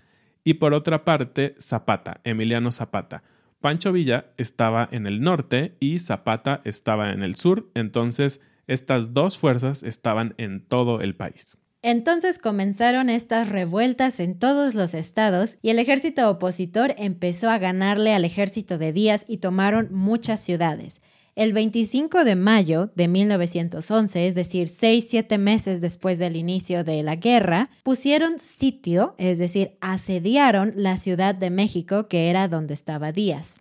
y 0.45 0.55
por 0.55 0.75
otra 0.75 1.05
parte 1.05 1.55
Zapata, 1.61 2.21
Emiliano 2.25 2.71
Zapata, 2.71 3.23
Pancho 3.61 3.93
Villa 3.93 4.27
estaba 4.37 4.89
en 4.93 5.07
el 5.07 5.21
norte 5.21 5.77
y 5.81 5.99
Zapata 5.99 6.61
estaba 6.65 7.13
en 7.13 7.23
el 7.23 7.35
sur, 7.35 7.71
entonces 7.75 8.41
estas 8.67 9.15
dos 9.15 9.39
fuerzas 9.39 9.83
estaban 9.83 10.35
en 10.39 10.65
todo 10.67 11.01
el 11.01 11.17
país. 11.17 11.57
Entonces 11.83 12.39
comenzaron 12.39 13.11
estas 13.11 13.49
revueltas 13.49 14.19
en 14.19 14.39
todos 14.39 14.75
los 14.75 14.93
estados 14.93 15.59
y 15.63 15.71
el 15.71 15.79
ejército 15.79 16.29
opositor 16.29 16.95
empezó 16.99 17.49
a 17.49 17.59
ganarle 17.59 18.13
al 18.13 18.25
ejército 18.25 18.77
de 18.77 18.93
Díaz 18.93 19.25
y 19.29 19.39
tomaron 19.39 19.89
muchas 19.93 20.41
ciudades. 20.41 21.01
El 21.37 21.53
25 21.53 22.25
de 22.25 22.35
mayo 22.35 22.91
de 22.95 23.09
1911, 23.09 24.27
es 24.27 24.35
decir, 24.35 24.69
seis, 24.69 25.05
siete 25.07 25.37
meses 25.37 25.83
después 25.83 26.19
del 26.19 26.35
inicio 26.35 26.83
de 26.83 27.03
la 27.03 27.17
guerra, 27.17 27.69
pusieron 27.83 28.39
sitio, 28.39 29.15
es 29.19 29.39
decir, 29.39 29.73
asediaron 29.83 30.73
la 30.77 30.97
Ciudad 30.97 31.35
de 31.35 31.51
México, 31.51 32.09
que 32.09 32.31
era 32.31 32.49
donde 32.49 32.73
estaba 32.73 33.13
Díaz. 33.13 33.61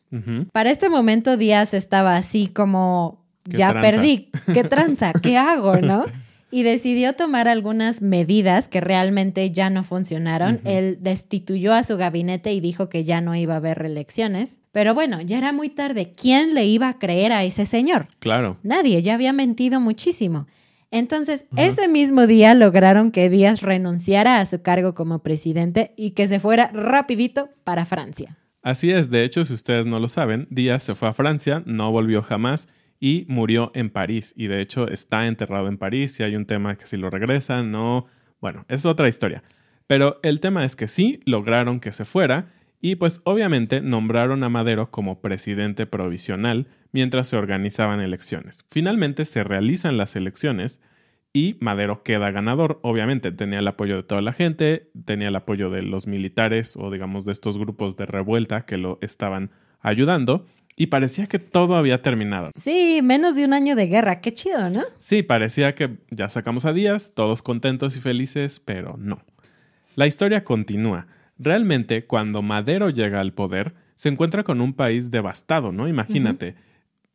Para 0.54 0.72
este 0.72 0.90
momento 0.90 1.36
Díaz 1.36 1.74
estaba 1.74 2.16
así 2.16 2.48
como, 2.48 3.26
ya 3.44 3.74
perdí, 3.74 4.32
¿qué 4.54 4.64
tranza? 4.64 5.12
¿Qué 5.12 5.38
hago? 5.38 5.76
¿No? 5.76 6.06
y 6.52 6.64
decidió 6.64 7.14
tomar 7.14 7.48
algunas 7.48 8.02
medidas 8.02 8.68
que 8.68 8.82
realmente 8.82 9.52
ya 9.52 9.70
no 9.70 9.84
funcionaron. 9.84 10.62
Él 10.64 11.00
destituyó 11.02 11.74
a 11.74 11.84
su 11.84 11.98
gabinete 11.98 12.54
y 12.54 12.60
dijo 12.60 12.88
que 12.88 13.04
ya 13.04 13.22
no 13.22 13.36
iba 13.36 13.56
a 13.56 13.58
haber 13.58 13.80
reelecciones. 13.80 14.60
Pero 14.72 14.94
bueno, 14.94 15.22
ya 15.22 15.38
era 15.38 15.52
muy 15.52 15.70
tarde. 15.70 16.14
¿Quién 16.16 16.54
le 16.54 16.66
iba 16.66 16.88
a 16.88 17.00
creer 17.00 17.34
a 17.34 17.44
ese 17.44 17.66
señor? 17.66 18.08
Claro. 18.20 18.58
Nadie, 18.64 19.02
ya 19.02 19.16
había 19.16 19.34
mentido 19.34 19.80
muchísimo. 19.80 20.48
Entonces, 20.92 21.46
ese 21.58 21.88
mismo 21.90 22.26
día 22.26 22.54
lograron 22.54 23.12
que 23.12 23.30
Díaz 23.30 23.62
renunciara 23.62 24.40
a 24.40 24.46
su 24.46 24.62
cargo 24.62 24.94
como 24.94 25.20
presidente 25.20 25.94
y 25.98 26.12
que 26.12 26.28
se 26.28 26.40
fuera 26.40 26.72
rapidito 26.74 27.50
para 27.64 27.86
Francia. 27.86 28.38
Así 28.62 28.92
es, 28.92 29.10
de 29.10 29.24
hecho, 29.24 29.44
si 29.44 29.54
ustedes 29.54 29.86
no 29.86 30.00
lo 30.00 30.08
saben, 30.08 30.48
Díaz 30.50 30.84
se 30.84 30.96
fue 30.96 31.10
a 31.10 31.14
Francia, 31.14 31.64
no 31.66 31.92
volvió 31.92 32.22
jamás 32.22 32.68
y 33.00 33.26
murió 33.28 33.72
en 33.76 33.90
París. 33.90 34.34
Y 34.38 34.48
de 34.48 34.62
hecho 34.62 34.88
está 34.88 35.28
enterrado 35.28 35.68
en 35.68 35.78
París. 35.78 36.20
Y 36.20 36.24
hay 36.24 36.36
un 36.36 36.46
tema 36.46 36.76
que 36.76 36.86
si 36.86 36.98
lo 36.98 37.10
regresan, 37.10 37.72
no. 37.72 38.06
Bueno, 38.42 38.66
es 38.68 38.86
otra 38.86 39.08
historia. 39.08 39.44
Pero 39.88 40.20
el 40.24 40.40
tema 40.40 40.66
es 40.66 40.76
que 40.76 40.88
sí 40.88 41.20
lograron 41.26 41.80
que 41.80 41.92
se 41.92 42.06
fuera 42.06 42.52
y 42.82 42.96
pues 42.96 43.22
obviamente 43.24 43.82
nombraron 43.82 44.44
a 44.44 44.50
Madero 44.50 44.92
como 44.92 45.22
presidente 45.22 45.86
provisional 45.86 46.68
mientras 46.92 47.28
se 47.28 47.38
organizaban 47.38 48.00
elecciones. 48.00 48.66
Finalmente 48.70 49.26
se 49.26 49.44
realizan 49.44 49.98
las 49.98 50.16
elecciones 50.16 50.82
y 51.34 51.58
Madero 51.60 52.04
queda 52.04 52.32
ganador. 52.32 52.80
Obviamente 52.82 53.32
tenía 53.32 53.60
el 53.60 53.68
apoyo 53.68 53.98
de 53.98 54.04
toda 54.04 54.22
la 54.22 54.34
gente, 54.34 54.90
tenía 55.04 55.28
el 55.28 55.36
apoyo 55.36 55.70
de 55.70 55.82
los 55.82 56.08
militares 56.08 56.76
o 56.78 56.92
digamos 56.92 57.26
de 57.26 57.32
estos 57.32 57.58
grupos 57.58 57.96
de 57.98 58.06
revuelta 58.06 58.66
que 58.66 58.78
lo 58.78 59.00
estaban 59.02 59.52
ayudando 59.82 60.46
y 60.76 60.88
parecía 60.88 61.28
que 61.28 61.40
todo 61.40 61.76
había 61.76 62.02
terminado. 62.02 62.52
Sí, 62.60 63.00
menos 63.02 63.36
de 63.36 63.46
un 63.46 63.54
año 63.54 63.76
de 63.76 63.88
guerra. 63.88 64.20
Qué 64.20 64.34
chido, 64.34 64.70
¿no? 64.70 64.84
Sí, 65.00 65.24
parecía 65.24 65.74
que 65.74 65.98
ya 66.10 66.28
sacamos 66.28 66.66
a 66.66 66.74
Díaz, 66.74 67.14
todos 67.16 67.42
contentos 67.42 67.96
y 67.96 68.02
felices, 68.02 68.60
pero 68.60 68.96
no. 68.98 69.22
La 69.96 70.08
historia 70.08 70.44
continúa. 70.44 71.08
Realmente, 71.38 72.06
cuando 72.06 72.42
Madero 72.42 72.90
llega 72.90 73.22
al 73.22 73.34
poder, 73.34 73.74
se 73.96 74.10
encuentra 74.10 74.44
con 74.44 74.60
un 74.60 74.74
país 74.74 75.12
devastado, 75.12 75.72
¿no? 75.72 75.88
Imagínate. 75.88 76.56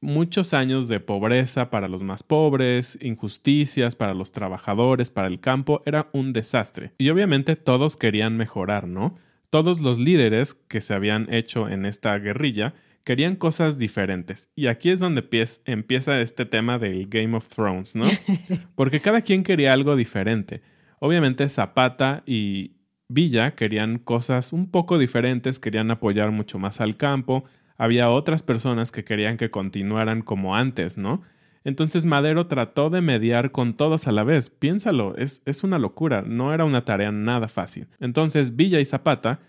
Muchos 0.03 0.55
años 0.55 0.89
de 0.89 0.99
pobreza 0.99 1.69
para 1.69 1.87
los 1.87 2.03
más 2.03 2.23
pobres, 2.23 2.99
injusticias 3.03 3.95
para 3.95 4.15
los 4.15 4.33
trabajadores, 4.33 5.11
para 5.11 5.29
el 5.29 5.41
campo, 5.41 5.83
era 5.85 6.09
un 6.15 6.33
desastre. 6.33 6.93
Y 6.97 7.11
obviamente 7.11 7.55
todos 7.55 7.99
querían 7.99 8.39
mejorar, 8.39 8.89
¿no? 8.89 9.19
Todos 9.51 9.81
los 9.81 9.99
líderes 9.99 10.55
que 10.55 10.81
se 10.81 10.95
habían 10.95 11.31
hecho 11.31 11.69
en 11.69 11.85
esta 11.85 12.17
guerrilla 12.19 12.73
querían 13.05 13.37
cosas 13.37 13.79
diferentes. 13.79 14.51
Y 14.55 14.67
aquí 14.67 14.91
es 14.91 15.01
donde 15.01 15.25
empieza 15.65 16.21
este 16.21 16.45
tema 16.45 16.79
del 16.79 17.07
Game 17.09 17.37
of 17.37 17.49
Thrones, 17.49 17.97
¿no? 17.97 18.05
Porque 18.75 19.01
cada 19.01 19.23
quien 19.23 19.43
quería 19.43 19.73
algo 19.73 19.97
diferente. 19.97 20.63
Obviamente 20.99 21.49
Zapata 21.49 22.23
y 22.27 22.77
Villa 23.09 23.57
querían 23.57 23.99
cosas 23.99 24.53
un 24.53 24.71
poco 24.71 24.99
diferentes, 24.99 25.59
querían 25.59 25.91
apoyar 25.91 26.31
mucho 26.31 26.59
más 26.59 26.81
al 26.81 26.97
campo, 26.97 27.45
había 27.77 28.11
otras 28.11 28.43
personas 28.43 28.93
que 28.93 29.05
querían 29.05 29.37
que 29.37 29.51
continuaran 29.51 30.23
como 30.23 30.55
antes, 30.55 30.99
¿no? 30.99 31.23
Entonces 31.65 32.05
Madero 32.05 32.47
trató 32.47 32.89
de 32.89 33.01
mediar 33.01 33.51
con 33.51 33.75
todos 33.75 34.07
a 34.07 34.13
la 34.13 34.25
vez. 34.25 34.49
Piénsalo, 34.49 35.17
es, 35.17 35.43
es 35.45 35.65
una 35.65 35.79
locura, 35.79 36.23
no 36.23 36.55
era 36.55 36.65
una 36.65 36.85
tarea 36.85 37.13
nada 37.13 37.49
fácil. 37.49 37.89
Entonces 37.99 38.57
Villa 38.57 38.81
y 38.81 38.85
Zapata 38.85 39.41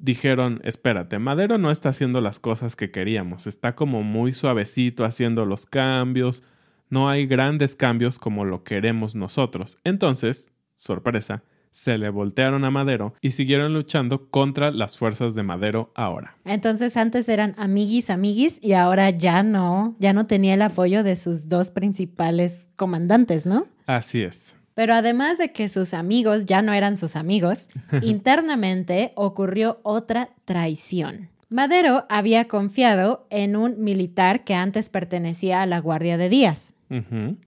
dijeron, 0.00 0.60
espérate, 0.64 1.18
Madero 1.18 1.58
no 1.58 1.70
está 1.70 1.90
haciendo 1.90 2.20
las 2.20 2.40
cosas 2.40 2.76
que 2.76 2.90
queríamos, 2.90 3.46
está 3.46 3.74
como 3.74 4.02
muy 4.02 4.32
suavecito 4.32 5.04
haciendo 5.04 5.44
los 5.44 5.66
cambios, 5.66 6.42
no 6.88 7.08
hay 7.08 7.26
grandes 7.26 7.76
cambios 7.76 8.18
como 8.18 8.44
lo 8.44 8.64
queremos 8.64 9.14
nosotros. 9.14 9.78
Entonces, 9.84 10.50
sorpresa, 10.74 11.44
se 11.70 11.98
le 11.98 12.10
voltearon 12.10 12.64
a 12.64 12.70
Madero 12.70 13.14
y 13.20 13.30
siguieron 13.30 13.74
luchando 13.74 14.28
contra 14.28 14.70
las 14.70 14.98
fuerzas 14.98 15.34
de 15.34 15.42
Madero 15.42 15.92
ahora. 15.94 16.36
Entonces 16.44 16.96
antes 16.96 17.28
eran 17.28 17.54
amiguis, 17.58 18.10
amiguis 18.10 18.58
y 18.62 18.72
ahora 18.72 19.10
ya 19.10 19.42
no, 19.42 19.94
ya 20.00 20.12
no 20.12 20.26
tenía 20.26 20.54
el 20.54 20.62
apoyo 20.62 21.04
de 21.04 21.14
sus 21.16 21.48
dos 21.48 21.70
principales 21.70 22.70
comandantes, 22.76 23.46
¿no? 23.46 23.68
Así 23.86 24.22
es. 24.22 24.56
Pero 24.74 24.94
además 24.94 25.38
de 25.38 25.52
que 25.52 25.68
sus 25.68 25.94
amigos 25.94 26.46
ya 26.46 26.62
no 26.62 26.72
eran 26.72 26.96
sus 26.96 27.16
amigos, 27.16 27.68
internamente 28.02 29.12
ocurrió 29.16 29.80
otra 29.82 30.30
traición. 30.44 31.30
Madero 31.48 32.06
había 32.08 32.46
confiado 32.46 33.26
en 33.28 33.56
un 33.56 33.82
militar 33.82 34.44
que 34.44 34.54
antes 34.54 34.88
pertenecía 34.88 35.62
a 35.62 35.66
la 35.66 35.80
Guardia 35.80 36.16
de 36.16 36.28
Díaz. 36.28 36.74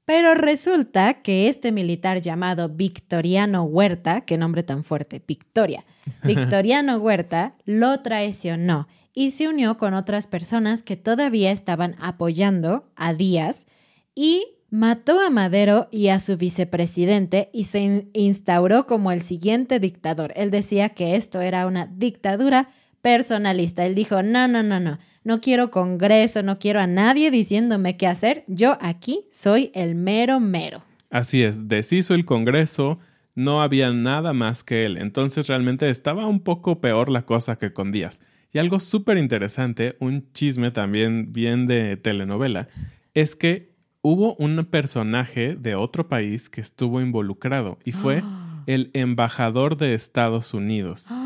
Pero 0.05 0.35
resulta 0.35 1.21
que 1.21 1.49
este 1.49 1.73
militar 1.73 2.21
llamado 2.21 2.69
Victoriano 2.69 3.63
Huerta, 3.63 4.21
qué 4.21 4.37
nombre 4.37 4.63
tan 4.63 4.85
fuerte, 4.85 5.21
Victoria, 5.27 5.83
Victoriano 6.23 6.97
Huerta 6.97 7.55
lo 7.65 7.99
traicionó 7.99 8.87
y 9.13 9.31
se 9.31 9.49
unió 9.49 9.77
con 9.77 9.93
otras 9.93 10.27
personas 10.27 10.81
que 10.81 10.95
todavía 10.95 11.51
estaban 11.51 11.95
apoyando 11.99 12.85
a 12.95 13.13
Díaz 13.13 13.67
y 14.15 14.45
mató 14.73 15.21
a 15.21 15.29
Madero 15.29 15.87
y 15.91 16.07
a 16.07 16.19
su 16.19 16.35
vicepresidente 16.35 17.51
y 17.53 17.65
se 17.65 18.07
instauró 18.13 18.87
como 18.87 19.11
el 19.11 19.21
siguiente 19.21 19.79
dictador. 19.79 20.33
Él 20.35 20.49
decía 20.49 20.89
que 20.89 21.15
esto 21.15 21.41
era 21.41 21.67
una 21.67 21.85
dictadura 21.85 22.71
personalista. 23.03 23.85
Él 23.85 23.93
dijo, 23.93 24.23
no, 24.23 24.47
no, 24.47 24.63
no, 24.63 24.79
no, 24.79 24.97
no 25.23 25.41
quiero 25.41 25.69
Congreso, 25.69 26.41
no 26.41 26.57
quiero 26.57 26.79
a 26.79 26.87
nadie 26.87 27.29
diciéndome 27.29 27.97
qué 27.97 28.07
hacer. 28.07 28.45
Yo 28.47 28.79
aquí 28.81 29.27
soy 29.29 29.69
el 29.75 29.93
mero 29.93 30.39
mero. 30.39 30.83
Así 31.11 31.43
es, 31.43 31.67
deshizo 31.67 32.15
el 32.15 32.25
Congreso, 32.25 32.97
no 33.35 33.61
había 33.61 33.91
nada 33.91 34.33
más 34.33 34.63
que 34.63 34.85
él. 34.85 34.97
Entonces 34.97 35.45
realmente 35.45 35.87
estaba 35.91 36.25
un 36.25 36.39
poco 36.39 36.81
peor 36.81 37.09
la 37.09 37.27
cosa 37.27 37.57
que 37.57 37.73
con 37.73 37.91
Díaz. 37.91 38.21
Y 38.51 38.57
algo 38.57 38.79
súper 38.79 39.19
interesante, 39.19 39.97
un 39.99 40.31
chisme 40.33 40.71
también 40.71 41.31
bien 41.31 41.67
de 41.67 41.95
telenovela, 41.95 42.69
es 43.13 43.35
que 43.35 43.72
hubo 44.03 44.35
un 44.35 44.63
personaje 44.65 45.55
de 45.55 45.73
otro 45.73 46.07
país 46.07 46.49
que 46.49 46.61
estuvo 46.61 47.01
involucrado 47.01 47.79
y 47.83 47.93
fue 47.93 48.21
el 48.67 48.91
embajador 48.93 49.77
de 49.77 49.95
Estados 49.95 50.53
Unidos. 50.53 51.07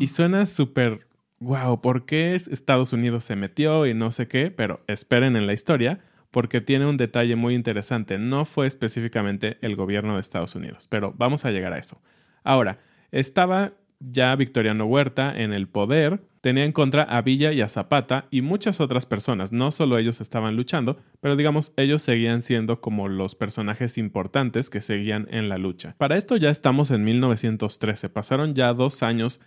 Y 0.00 0.08
suena 0.08 0.44
súper 0.44 1.06
wow, 1.38 1.80
¿por 1.80 2.04
qué 2.04 2.34
Estados 2.34 2.92
Unidos 2.92 3.24
se 3.24 3.36
metió 3.36 3.86
y 3.86 3.94
no 3.94 4.10
sé 4.10 4.26
qué? 4.26 4.50
Pero 4.50 4.80
esperen 4.88 5.36
en 5.36 5.46
la 5.46 5.52
historia 5.52 6.00
porque 6.30 6.60
tiene 6.60 6.86
un 6.86 6.96
detalle 6.96 7.36
muy 7.36 7.54
interesante. 7.54 8.18
No 8.18 8.44
fue 8.44 8.66
específicamente 8.66 9.58
el 9.60 9.76
gobierno 9.76 10.14
de 10.14 10.20
Estados 10.20 10.56
Unidos, 10.56 10.88
pero 10.88 11.14
vamos 11.16 11.44
a 11.44 11.50
llegar 11.50 11.72
a 11.72 11.78
eso. 11.78 12.00
Ahora, 12.42 12.78
estaba 13.12 13.74
ya 14.10 14.34
Victoriano 14.36 14.86
Huerta 14.86 15.32
en 15.36 15.52
el 15.52 15.68
poder, 15.68 16.20
tenía 16.40 16.64
en 16.64 16.72
contra 16.72 17.02
a 17.04 17.22
Villa 17.22 17.52
y 17.52 17.60
a 17.60 17.68
Zapata 17.68 18.26
y 18.30 18.42
muchas 18.42 18.80
otras 18.80 19.06
personas. 19.06 19.52
No 19.52 19.70
solo 19.70 19.98
ellos 19.98 20.20
estaban 20.20 20.56
luchando, 20.56 20.98
pero 21.20 21.36
digamos, 21.36 21.72
ellos 21.76 22.02
seguían 22.02 22.42
siendo 22.42 22.80
como 22.80 23.08
los 23.08 23.34
personajes 23.34 23.96
importantes 23.98 24.70
que 24.70 24.80
seguían 24.80 25.26
en 25.30 25.48
la 25.48 25.58
lucha. 25.58 25.94
Para 25.98 26.16
esto 26.16 26.36
ya 26.36 26.50
estamos 26.50 26.90
en 26.90 27.04
1913, 27.04 28.08
pasaron 28.10 28.54
ya 28.54 28.72
dos 28.74 29.02
años 29.02 29.40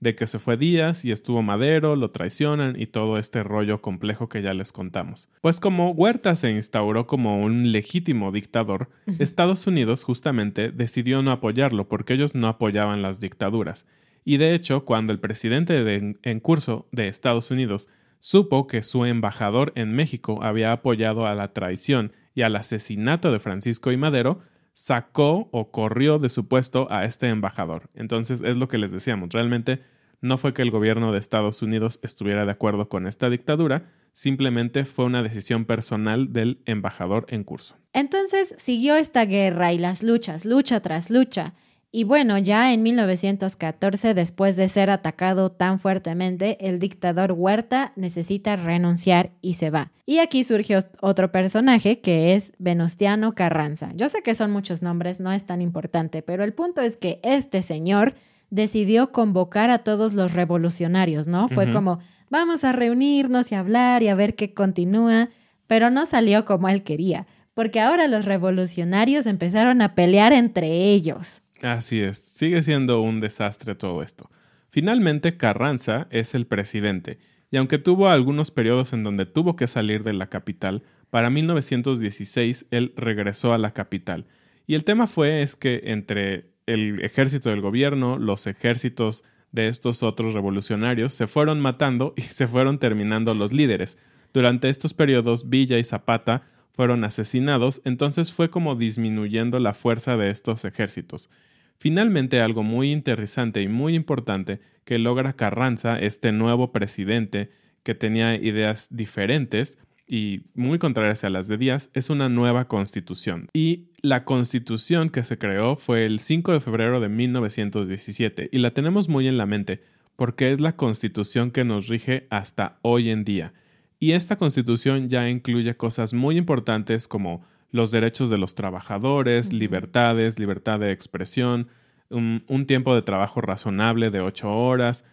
de 0.00 0.14
que 0.14 0.26
se 0.26 0.38
fue 0.38 0.56
Díaz 0.56 1.04
y 1.04 1.12
estuvo 1.12 1.42
Madero, 1.42 1.96
lo 1.96 2.10
traicionan 2.10 2.80
y 2.80 2.86
todo 2.86 3.18
este 3.18 3.42
rollo 3.42 3.80
complejo 3.80 4.28
que 4.28 4.42
ya 4.42 4.54
les 4.54 4.70
contamos. 4.70 5.28
Pues 5.40 5.60
como 5.60 5.90
Huerta 5.92 6.34
se 6.34 6.50
instauró 6.50 7.06
como 7.06 7.42
un 7.42 7.72
legítimo 7.72 8.30
dictador, 8.30 8.90
Estados 9.18 9.66
Unidos 9.66 10.04
justamente 10.04 10.70
decidió 10.70 11.22
no 11.22 11.32
apoyarlo 11.32 11.88
porque 11.88 12.14
ellos 12.14 12.34
no 12.34 12.48
apoyaban 12.48 13.02
las 13.02 13.20
dictaduras. 13.20 13.86
Y 14.24 14.38
de 14.38 14.54
hecho, 14.54 14.84
cuando 14.84 15.12
el 15.12 15.20
presidente 15.20 16.16
en 16.22 16.40
curso 16.40 16.88
de 16.92 17.08
Estados 17.08 17.50
Unidos 17.50 17.88
supo 18.18 18.66
que 18.66 18.82
su 18.82 19.04
embajador 19.04 19.72
en 19.76 19.92
México 19.92 20.42
había 20.42 20.72
apoyado 20.72 21.26
a 21.26 21.34
la 21.34 21.52
traición 21.52 22.12
y 22.34 22.42
al 22.42 22.56
asesinato 22.56 23.30
de 23.30 23.38
Francisco 23.38 23.92
y 23.92 23.98
Madero, 23.98 24.40
sacó 24.72 25.48
o 25.52 25.70
corrió 25.70 26.18
de 26.18 26.28
su 26.28 26.48
puesto 26.48 26.90
a 26.90 27.04
este 27.04 27.28
embajador. 27.28 27.90
Entonces 27.94 28.42
es 28.42 28.56
lo 28.56 28.66
que 28.68 28.78
les 28.78 28.90
decíamos, 28.90 29.28
realmente 29.30 29.82
no 30.20 30.38
fue 30.38 30.54
que 30.54 30.62
el 30.62 30.70
gobierno 30.70 31.12
de 31.12 31.18
Estados 31.18 31.60
Unidos 31.60 32.00
estuviera 32.02 32.46
de 32.46 32.50
acuerdo 32.50 32.88
con 32.88 33.06
esta 33.06 33.28
dictadura, 33.28 33.92
simplemente 34.14 34.86
fue 34.86 35.04
una 35.04 35.22
decisión 35.22 35.66
personal 35.66 36.32
del 36.32 36.62
embajador 36.64 37.26
en 37.28 37.44
curso. 37.44 37.76
Entonces 37.92 38.54
siguió 38.58 38.96
esta 38.96 39.26
guerra 39.26 39.74
y 39.74 39.78
las 39.78 40.02
luchas, 40.02 40.46
lucha 40.46 40.80
tras 40.80 41.10
lucha. 41.10 41.52
Y 41.96 42.02
bueno, 42.02 42.38
ya 42.38 42.72
en 42.72 42.82
1914, 42.82 44.14
después 44.14 44.56
de 44.56 44.68
ser 44.68 44.90
atacado 44.90 45.52
tan 45.52 45.78
fuertemente, 45.78 46.56
el 46.58 46.80
dictador 46.80 47.30
Huerta 47.30 47.92
necesita 47.94 48.56
renunciar 48.56 49.30
y 49.40 49.54
se 49.54 49.70
va. 49.70 49.92
Y 50.04 50.18
aquí 50.18 50.42
surgió 50.42 50.80
otro 51.00 51.30
personaje 51.30 52.00
que 52.00 52.34
es 52.34 52.52
Venustiano 52.58 53.36
Carranza. 53.36 53.92
Yo 53.94 54.08
sé 54.08 54.22
que 54.24 54.34
son 54.34 54.50
muchos 54.50 54.82
nombres, 54.82 55.20
no 55.20 55.30
es 55.30 55.46
tan 55.46 55.62
importante, 55.62 56.20
pero 56.20 56.42
el 56.42 56.52
punto 56.52 56.80
es 56.80 56.96
que 56.96 57.20
este 57.22 57.62
señor 57.62 58.14
decidió 58.50 59.12
convocar 59.12 59.70
a 59.70 59.78
todos 59.78 60.14
los 60.14 60.32
revolucionarios, 60.32 61.28
¿no? 61.28 61.46
Fue 61.46 61.70
como, 61.70 62.00
vamos 62.28 62.64
a 62.64 62.72
reunirnos 62.72 63.52
y 63.52 63.54
hablar 63.54 64.02
y 64.02 64.08
a 64.08 64.16
ver 64.16 64.34
qué 64.34 64.52
continúa, 64.52 65.28
pero 65.68 65.90
no 65.90 66.06
salió 66.06 66.44
como 66.44 66.68
él 66.68 66.82
quería, 66.82 67.28
porque 67.54 67.80
ahora 67.80 68.08
los 68.08 68.24
revolucionarios 68.24 69.26
empezaron 69.26 69.80
a 69.80 69.94
pelear 69.94 70.32
entre 70.32 70.86
ellos. 70.86 71.43
Así 71.64 72.00
es, 72.00 72.18
sigue 72.18 72.62
siendo 72.62 73.00
un 73.00 73.20
desastre 73.20 73.74
todo 73.74 74.02
esto. 74.02 74.30
Finalmente, 74.68 75.38
Carranza 75.38 76.08
es 76.10 76.34
el 76.34 76.46
presidente, 76.46 77.18
y 77.50 77.56
aunque 77.56 77.78
tuvo 77.78 78.08
algunos 78.08 78.50
periodos 78.50 78.92
en 78.92 79.02
donde 79.02 79.24
tuvo 79.24 79.56
que 79.56 79.66
salir 79.66 80.02
de 80.02 80.12
la 80.12 80.28
capital, 80.28 80.82
para 81.08 81.30
1916 81.30 82.66
él 82.70 82.92
regresó 82.96 83.54
a 83.54 83.58
la 83.58 83.72
capital. 83.72 84.26
Y 84.66 84.74
el 84.74 84.84
tema 84.84 85.06
fue 85.06 85.40
es 85.40 85.56
que 85.56 85.80
entre 85.84 86.50
el 86.66 87.02
ejército 87.02 87.48
del 87.48 87.62
gobierno, 87.62 88.18
los 88.18 88.46
ejércitos 88.46 89.24
de 89.50 89.68
estos 89.68 90.02
otros 90.02 90.34
revolucionarios 90.34 91.14
se 91.14 91.26
fueron 91.26 91.60
matando 91.60 92.12
y 92.16 92.22
se 92.22 92.46
fueron 92.46 92.78
terminando 92.78 93.32
los 93.32 93.54
líderes. 93.54 93.96
Durante 94.34 94.68
estos 94.68 94.92
periodos, 94.92 95.48
Villa 95.48 95.78
y 95.78 95.84
Zapata 95.84 96.42
fueron 96.72 97.04
asesinados, 97.04 97.80
entonces 97.86 98.32
fue 98.32 98.50
como 98.50 98.74
disminuyendo 98.74 99.60
la 99.60 99.72
fuerza 99.72 100.18
de 100.18 100.28
estos 100.28 100.66
ejércitos. 100.66 101.30
Finalmente, 101.78 102.40
algo 102.40 102.62
muy 102.62 102.92
interesante 102.92 103.62
y 103.62 103.68
muy 103.68 103.94
importante 103.94 104.60
que 104.84 104.98
logra 104.98 105.34
Carranza, 105.34 105.98
este 105.98 106.32
nuevo 106.32 106.72
presidente 106.72 107.50
que 107.82 107.94
tenía 107.94 108.34
ideas 108.36 108.88
diferentes, 108.90 109.78
y 110.06 110.42
muy 110.54 110.78
contrarias 110.78 111.24
a 111.24 111.30
las 111.30 111.48
de 111.48 111.56
Díaz, 111.56 111.90
es 111.94 112.10
una 112.10 112.28
nueva 112.28 112.68
constitución. 112.68 113.48
Y 113.54 113.88
la 114.02 114.24
constitución 114.24 115.08
que 115.08 115.24
se 115.24 115.38
creó 115.38 115.76
fue 115.76 116.04
el 116.04 116.20
5 116.20 116.52
de 116.52 116.60
febrero 116.60 117.00
de 117.00 117.08
1917 117.08 118.50
y 118.52 118.58
la 118.58 118.72
tenemos 118.72 119.08
muy 119.08 119.28
en 119.28 119.38
la 119.38 119.46
mente 119.46 119.82
porque 120.16 120.52
es 120.52 120.60
la 120.60 120.76
constitución 120.76 121.50
que 121.50 121.64
nos 121.64 121.88
rige 121.88 122.26
hasta 122.30 122.78
hoy 122.82 123.10
en 123.10 123.24
día. 123.24 123.52
Y 123.98 124.12
esta 124.12 124.36
constitución 124.36 125.08
ya 125.08 125.28
incluye 125.28 125.76
cosas 125.76 126.12
muy 126.12 126.36
importantes 126.36 127.08
como 127.08 127.44
los 127.74 127.90
derechos 127.90 128.30
de 128.30 128.38
los 128.38 128.54
trabajadores, 128.54 129.52
libertades, 129.52 130.38
libertad 130.38 130.78
de 130.78 130.92
expresión, 130.92 131.68
un, 132.08 132.44
un 132.46 132.66
tiempo 132.66 132.94
de 132.94 133.02
trabajo 133.02 133.40
razonable 133.40 134.10
de 134.10 134.20
ocho 134.20 134.50
horas, 134.50 135.04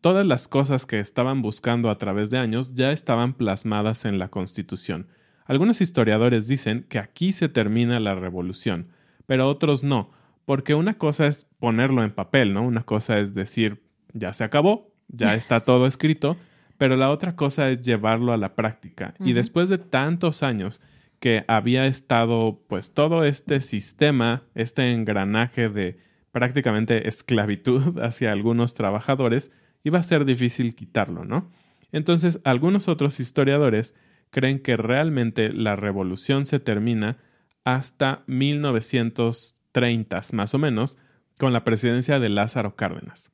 Todas 0.00 0.24
las 0.24 0.46
cosas 0.46 0.86
que 0.86 1.00
estaban 1.00 1.42
buscando 1.42 1.90
a 1.90 1.98
través 1.98 2.30
de 2.30 2.38
años 2.38 2.74
ya 2.74 2.92
estaban 2.92 3.34
plasmadas 3.34 4.04
en 4.04 4.20
la 4.20 4.28
Constitución. 4.28 5.08
Algunos 5.44 5.80
historiadores 5.80 6.46
dicen 6.46 6.86
que 6.88 7.00
aquí 7.00 7.32
se 7.32 7.48
termina 7.48 7.98
la 7.98 8.14
revolución, 8.14 8.88
pero 9.26 9.48
otros 9.48 9.82
no, 9.82 10.12
porque 10.44 10.74
una 10.74 10.94
cosa 10.98 11.26
es 11.26 11.48
ponerlo 11.58 12.04
en 12.04 12.12
papel, 12.12 12.54
¿no? 12.54 12.62
Una 12.62 12.84
cosa 12.84 13.18
es 13.18 13.34
decir, 13.34 13.82
ya 14.12 14.32
se 14.32 14.44
acabó, 14.44 14.92
ya 15.08 15.34
está 15.34 15.60
todo 15.64 15.88
escrito, 15.88 16.36
pero 16.76 16.96
la 16.96 17.10
otra 17.10 17.34
cosa 17.34 17.68
es 17.68 17.80
llevarlo 17.80 18.32
a 18.32 18.36
la 18.36 18.54
práctica. 18.54 19.14
Y 19.18 19.32
después 19.32 19.68
de 19.68 19.78
tantos 19.78 20.44
años 20.44 20.80
que 21.20 21.44
había 21.48 21.86
estado, 21.86 22.62
pues 22.68 22.92
todo 22.92 23.24
este 23.24 23.60
sistema, 23.60 24.44
este 24.54 24.92
engranaje 24.92 25.68
de 25.68 25.98
prácticamente 26.32 27.08
esclavitud 27.08 27.98
hacia 28.02 28.32
algunos 28.32 28.74
trabajadores, 28.74 29.50
iba 29.84 29.98
a 29.98 30.02
ser 30.02 30.24
difícil 30.24 30.74
quitarlo, 30.74 31.24
¿no? 31.24 31.50
Entonces, 31.92 32.40
algunos 32.44 32.88
otros 32.88 33.18
historiadores 33.20 33.94
creen 34.30 34.58
que 34.60 34.76
realmente 34.76 35.52
la 35.52 35.74
revolución 35.74 36.44
se 36.44 36.60
termina 36.60 37.16
hasta 37.64 38.24
1930 38.26 40.20
más 40.32 40.54
o 40.54 40.58
menos, 40.58 40.98
con 41.38 41.52
la 41.52 41.64
presidencia 41.64 42.18
de 42.18 42.28
Lázaro 42.28 42.74
Cárdenas. 42.76 43.30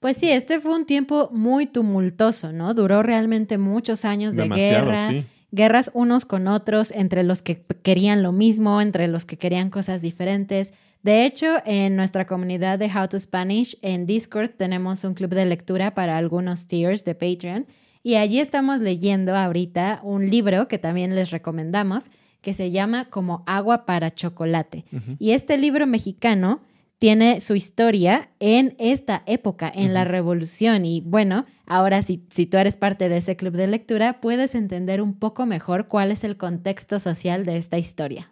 Pues 0.00 0.16
sí, 0.16 0.30
este 0.30 0.58
fue 0.58 0.74
un 0.74 0.84
tiempo 0.84 1.30
muy 1.32 1.66
tumultuoso, 1.66 2.52
¿no? 2.52 2.74
Duró 2.74 3.04
realmente 3.04 3.56
muchos 3.56 4.04
años 4.04 4.34
de 4.34 4.48
guerra, 4.48 5.08
guerras 5.52 5.90
unos 5.94 6.24
con 6.24 6.48
otros, 6.48 6.90
entre 6.90 7.22
los 7.22 7.42
que 7.42 7.62
querían 7.82 8.22
lo 8.22 8.32
mismo, 8.32 8.80
entre 8.80 9.06
los 9.06 9.24
que 9.24 9.36
querían 9.36 9.70
cosas 9.70 10.02
diferentes. 10.02 10.72
De 11.02 11.24
hecho, 11.24 11.46
en 11.64 11.94
nuestra 11.94 12.26
comunidad 12.26 12.78
de 12.78 12.86
How 12.86 13.08
to 13.08 13.20
Spanish 13.20 13.78
en 13.82 14.06
Discord 14.06 14.50
tenemos 14.50 15.04
un 15.04 15.14
club 15.14 15.30
de 15.30 15.46
lectura 15.46 15.94
para 15.94 16.16
algunos 16.16 16.66
tiers 16.66 17.04
de 17.04 17.14
Patreon 17.14 17.66
y 18.02 18.16
allí 18.16 18.40
estamos 18.40 18.80
leyendo 18.80 19.36
ahorita 19.36 20.00
un 20.02 20.28
libro 20.28 20.66
que 20.68 20.78
también 20.78 21.14
les 21.14 21.30
recomendamos 21.30 22.10
que 22.40 22.54
se 22.54 22.70
llama 22.72 23.04
como 23.04 23.44
Agua 23.46 23.86
para 23.86 24.12
Chocolate. 24.12 24.84
Y 25.18 25.30
este 25.30 25.58
libro 25.58 25.86
mexicano 25.86 26.60
tiene 27.02 27.40
su 27.40 27.56
historia 27.56 28.30
en 28.38 28.76
esta 28.78 29.24
época, 29.26 29.72
en 29.74 29.92
la 29.92 30.04
revolución. 30.04 30.84
Y 30.84 31.00
bueno, 31.00 31.46
ahora 31.66 32.00
si, 32.00 32.24
si 32.30 32.46
tú 32.46 32.58
eres 32.58 32.76
parte 32.76 33.08
de 33.08 33.16
ese 33.16 33.34
club 33.34 33.54
de 33.54 33.66
lectura, 33.66 34.20
puedes 34.20 34.54
entender 34.54 35.02
un 35.02 35.18
poco 35.18 35.44
mejor 35.44 35.88
cuál 35.88 36.12
es 36.12 36.22
el 36.22 36.36
contexto 36.36 37.00
social 37.00 37.44
de 37.44 37.56
esta 37.56 37.76
historia. 37.76 38.30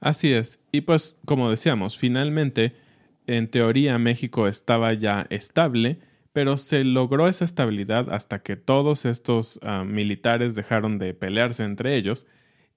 Así 0.00 0.32
es. 0.32 0.60
Y 0.72 0.80
pues, 0.80 1.18
como 1.26 1.50
decíamos, 1.50 1.98
finalmente, 1.98 2.72
en 3.26 3.50
teoría 3.50 3.98
México 3.98 4.48
estaba 4.48 4.94
ya 4.94 5.26
estable, 5.28 5.98
pero 6.32 6.56
se 6.56 6.84
logró 6.84 7.28
esa 7.28 7.44
estabilidad 7.44 8.10
hasta 8.10 8.38
que 8.38 8.56
todos 8.56 9.04
estos 9.04 9.60
ah, 9.60 9.84
militares 9.84 10.54
dejaron 10.54 10.96
de 10.96 11.12
pelearse 11.12 11.64
entre 11.64 11.96
ellos 11.96 12.26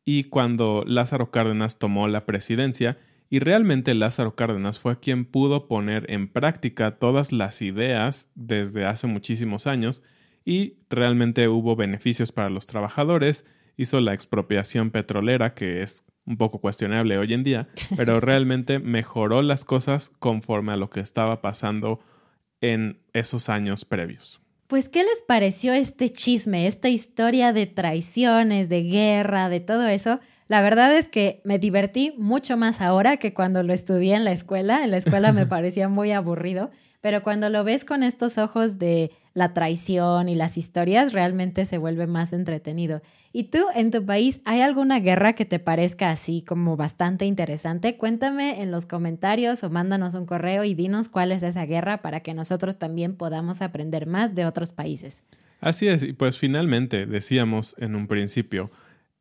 y 0.03 0.25
cuando 0.25 0.83
Lázaro 0.85 1.31
Cárdenas 1.31 1.79
tomó 1.79 2.09
la 2.09 2.25
presidencia, 2.25 2.97
y 3.29 3.39
realmente 3.39 3.93
Lázaro 3.93 4.35
Cárdenas 4.35 4.79
fue 4.79 4.99
quien 4.99 5.25
pudo 5.25 5.67
poner 5.67 6.09
en 6.09 6.27
práctica 6.27 6.97
todas 6.97 7.31
las 7.31 7.61
ideas 7.61 8.31
desde 8.35 8.85
hace 8.85 9.07
muchísimos 9.07 9.67
años 9.67 10.01
y 10.45 10.77
realmente 10.89 11.47
hubo 11.47 11.75
beneficios 11.75 12.31
para 12.31 12.49
los 12.49 12.65
trabajadores, 12.65 13.45
hizo 13.77 14.01
la 14.01 14.13
expropiación 14.13 14.89
petrolera, 14.89 15.53
que 15.53 15.83
es 15.83 16.03
un 16.25 16.37
poco 16.37 16.59
cuestionable 16.59 17.17
hoy 17.17 17.33
en 17.33 17.43
día, 17.43 17.69
pero 17.97 18.19
realmente 18.19 18.79
mejoró 18.79 19.41
las 19.41 19.63
cosas 19.63 20.09
conforme 20.19 20.73
a 20.73 20.77
lo 20.77 20.89
que 20.89 20.99
estaba 20.99 21.41
pasando 21.41 21.99
en 22.61 22.99
esos 23.13 23.49
años 23.49 23.85
previos. 23.85 24.41
Pues, 24.67 24.89
¿qué 24.89 25.03
les 25.03 25.23
pareció 25.27 25.73
este 25.73 26.11
chisme, 26.11 26.67
esta 26.67 26.89
historia 26.89 27.53
de 27.53 27.65
traiciones, 27.65 28.69
de 28.69 28.83
guerra, 28.83 29.49
de 29.49 29.59
todo 29.59 29.87
eso? 29.87 30.19
La 30.49 30.63
verdad 30.63 30.91
es 30.97 31.07
que 31.07 31.41
me 31.43 31.59
divertí 31.59 32.15
mucho 32.17 32.57
más 32.57 32.81
ahora 32.81 33.17
que 33.17 33.35
cuando 33.35 33.61
lo 33.61 33.71
estudié 33.71 34.15
en 34.15 34.25
la 34.25 34.31
escuela. 34.31 34.83
En 34.83 34.89
la 34.89 34.97
escuela 34.97 35.31
me 35.31 35.45
parecía 35.45 35.89
muy 35.89 36.11
aburrido, 36.11 36.71
pero 37.01 37.21
cuando 37.21 37.49
lo 37.49 37.63
ves 37.63 37.85
con 37.85 38.01
estos 38.01 38.39
ojos 38.39 38.79
de 38.79 39.11
la 39.35 39.53
traición 39.53 40.27
y 40.27 40.33
las 40.33 40.57
historias, 40.57 41.13
realmente 41.13 41.65
se 41.65 41.77
vuelve 41.77 42.07
más 42.07 42.33
entretenido. 42.33 43.03
¿Y 43.31 43.43
tú, 43.45 43.59
en 43.75 43.91
tu 43.91 44.03
país, 44.03 44.41
hay 44.43 44.61
alguna 44.61 44.99
guerra 44.99 45.33
que 45.33 45.45
te 45.45 45.59
parezca 45.59 46.09
así 46.09 46.41
como 46.41 46.75
bastante 46.75 47.25
interesante? 47.25 47.95
Cuéntame 47.95 48.63
en 48.63 48.71
los 48.71 48.87
comentarios 48.87 49.63
o 49.63 49.69
mándanos 49.69 50.15
un 50.15 50.25
correo 50.25 50.63
y 50.63 50.73
dinos 50.73 51.09
cuál 51.09 51.31
es 51.31 51.43
esa 51.43 51.67
guerra 51.67 52.01
para 52.01 52.21
que 52.21 52.33
nosotros 52.33 52.79
también 52.79 53.15
podamos 53.15 53.61
aprender 53.61 54.07
más 54.07 54.33
de 54.33 54.47
otros 54.47 54.73
países. 54.73 55.21
Así 55.61 55.87
es, 55.87 56.01
y 56.01 56.13
pues 56.13 56.39
finalmente 56.39 57.05
decíamos 57.05 57.75
en 57.77 57.95
un 57.95 58.07
principio, 58.07 58.71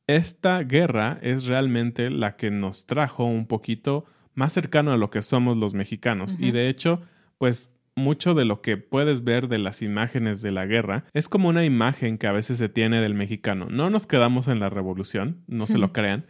esta 0.08 0.62
guerra 0.64 1.18
es 1.22 1.46
realmente 1.46 2.10
la 2.10 2.36
que 2.36 2.50
nos 2.50 2.86
trajo 2.86 3.24
un 3.24 3.46
poquito 3.46 4.06
más 4.34 4.54
cercano 4.54 4.92
a 4.92 4.96
lo 4.96 5.10
que 5.10 5.22
somos 5.22 5.56
los 5.56 5.74
mexicanos. 5.74 6.36
Y 6.40 6.50
de 6.50 6.68
hecho, 6.68 7.02
pues 7.36 7.76
mucho 7.94 8.34
de 8.34 8.46
lo 8.46 8.62
que 8.62 8.78
puedes 8.78 9.22
ver 9.22 9.48
de 9.48 9.58
las 9.58 9.82
imágenes 9.82 10.40
de 10.40 10.50
la 10.50 10.64
guerra 10.64 11.04
es 11.12 11.28
como 11.28 11.48
una 11.48 11.64
imagen 11.64 12.16
que 12.16 12.26
a 12.26 12.32
veces 12.32 12.56
se 12.56 12.70
tiene 12.70 13.02
del 13.02 13.14
mexicano. 13.14 13.66
No 13.70 13.90
nos 13.90 14.06
quedamos 14.06 14.48
en 14.48 14.60
la 14.60 14.70
revolución, 14.70 15.42
no 15.46 15.66
se 15.66 15.78
lo 15.78 15.92
crean, 15.92 16.24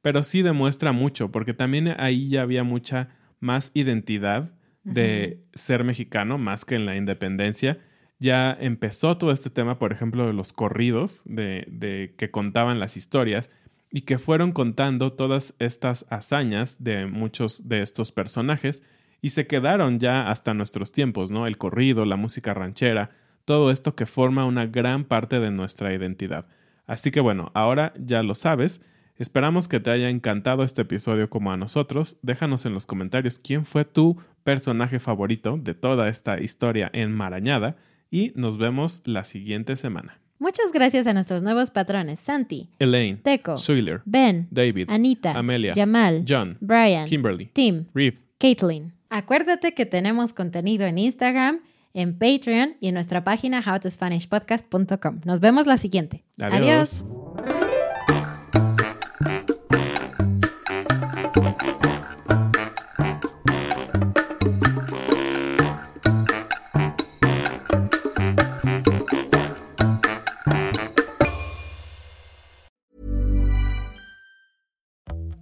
pero 0.00 0.22
sí 0.22 0.42
demuestra 0.42 0.92
mucho, 0.92 1.32
porque 1.32 1.54
también 1.54 1.88
ahí 1.98 2.28
ya 2.28 2.42
había 2.42 2.62
mucha 2.62 3.08
más 3.40 3.72
identidad 3.74 4.52
de 4.84 5.42
ser 5.54 5.82
mexicano, 5.82 6.36
más 6.36 6.64
que 6.64 6.74
en 6.74 6.84
la 6.84 6.94
independencia 6.94 7.78
ya 8.18 8.56
empezó 8.58 9.16
todo 9.18 9.32
este 9.32 9.50
tema, 9.50 9.78
por 9.78 9.92
ejemplo, 9.92 10.26
de 10.26 10.32
los 10.32 10.52
corridos, 10.52 11.22
de, 11.24 12.14
que 12.16 12.30
contaban 12.30 12.78
las 12.78 12.96
historias 12.96 13.50
y 13.90 14.02
que 14.02 14.18
fueron 14.18 14.52
contando 14.52 15.12
todas 15.12 15.54
estas 15.58 16.06
hazañas 16.10 16.82
de 16.82 17.06
muchos 17.06 17.68
de 17.68 17.82
estos 17.82 18.12
personajes 18.12 18.82
y 19.20 19.30
se 19.30 19.46
quedaron 19.46 20.00
ya 20.00 20.30
hasta 20.30 20.54
nuestros 20.54 20.92
tiempos, 20.92 21.30
¿no? 21.30 21.46
El 21.46 21.58
corrido, 21.58 22.04
la 22.04 22.16
música 22.16 22.54
ranchera, 22.54 23.10
todo 23.44 23.70
esto 23.70 23.94
que 23.94 24.06
forma 24.06 24.44
una 24.44 24.66
gran 24.66 25.04
parte 25.04 25.40
de 25.40 25.50
nuestra 25.50 25.94
identidad. 25.94 26.46
Así 26.86 27.10
que 27.10 27.20
bueno, 27.20 27.50
ahora 27.54 27.92
ya 27.98 28.22
lo 28.22 28.34
sabes. 28.34 28.80
Esperamos 29.16 29.68
que 29.68 29.80
te 29.80 29.90
haya 29.90 30.10
encantado 30.10 30.64
este 30.64 30.82
episodio 30.82 31.30
como 31.30 31.52
a 31.52 31.56
nosotros. 31.56 32.18
Déjanos 32.22 32.66
en 32.66 32.74
los 32.74 32.84
comentarios 32.84 33.38
quién 33.38 33.64
fue 33.64 33.84
tu 33.84 34.18
personaje 34.42 34.98
favorito 34.98 35.56
de 35.56 35.74
toda 35.74 36.08
esta 36.08 36.40
historia 36.40 36.90
enmarañada 36.92 37.76
y 38.14 38.32
nos 38.36 38.58
vemos 38.58 39.02
la 39.06 39.24
siguiente 39.24 39.74
semana. 39.74 40.20
Muchas 40.38 40.70
gracias 40.72 41.08
a 41.08 41.12
nuestros 41.12 41.42
nuevos 41.42 41.70
patrones: 41.70 42.20
Santi, 42.20 42.68
Elaine, 42.78 43.16
Teco, 43.16 43.58
Schuyler, 43.58 44.02
Ben, 44.04 44.46
David, 44.52 44.88
Anita, 44.88 45.32
Amelia, 45.32 45.72
Jamal, 45.74 46.24
John, 46.26 46.56
Brian, 46.60 47.08
Kimberly, 47.08 47.46
Tim, 47.52 47.86
Reeve, 47.92 48.18
Caitlin. 48.38 48.92
Acuérdate 49.10 49.74
que 49.74 49.84
tenemos 49.84 50.32
contenido 50.32 50.86
en 50.86 50.98
Instagram, 50.98 51.60
en 51.92 52.16
Patreon 52.16 52.76
y 52.80 52.88
en 52.88 52.94
nuestra 52.94 53.24
página 53.24 53.60
howtospanishpodcast.com. 53.60 55.20
Nos 55.24 55.40
vemos 55.40 55.66
la 55.66 55.76
siguiente. 55.76 56.22
Adiós. 56.38 57.04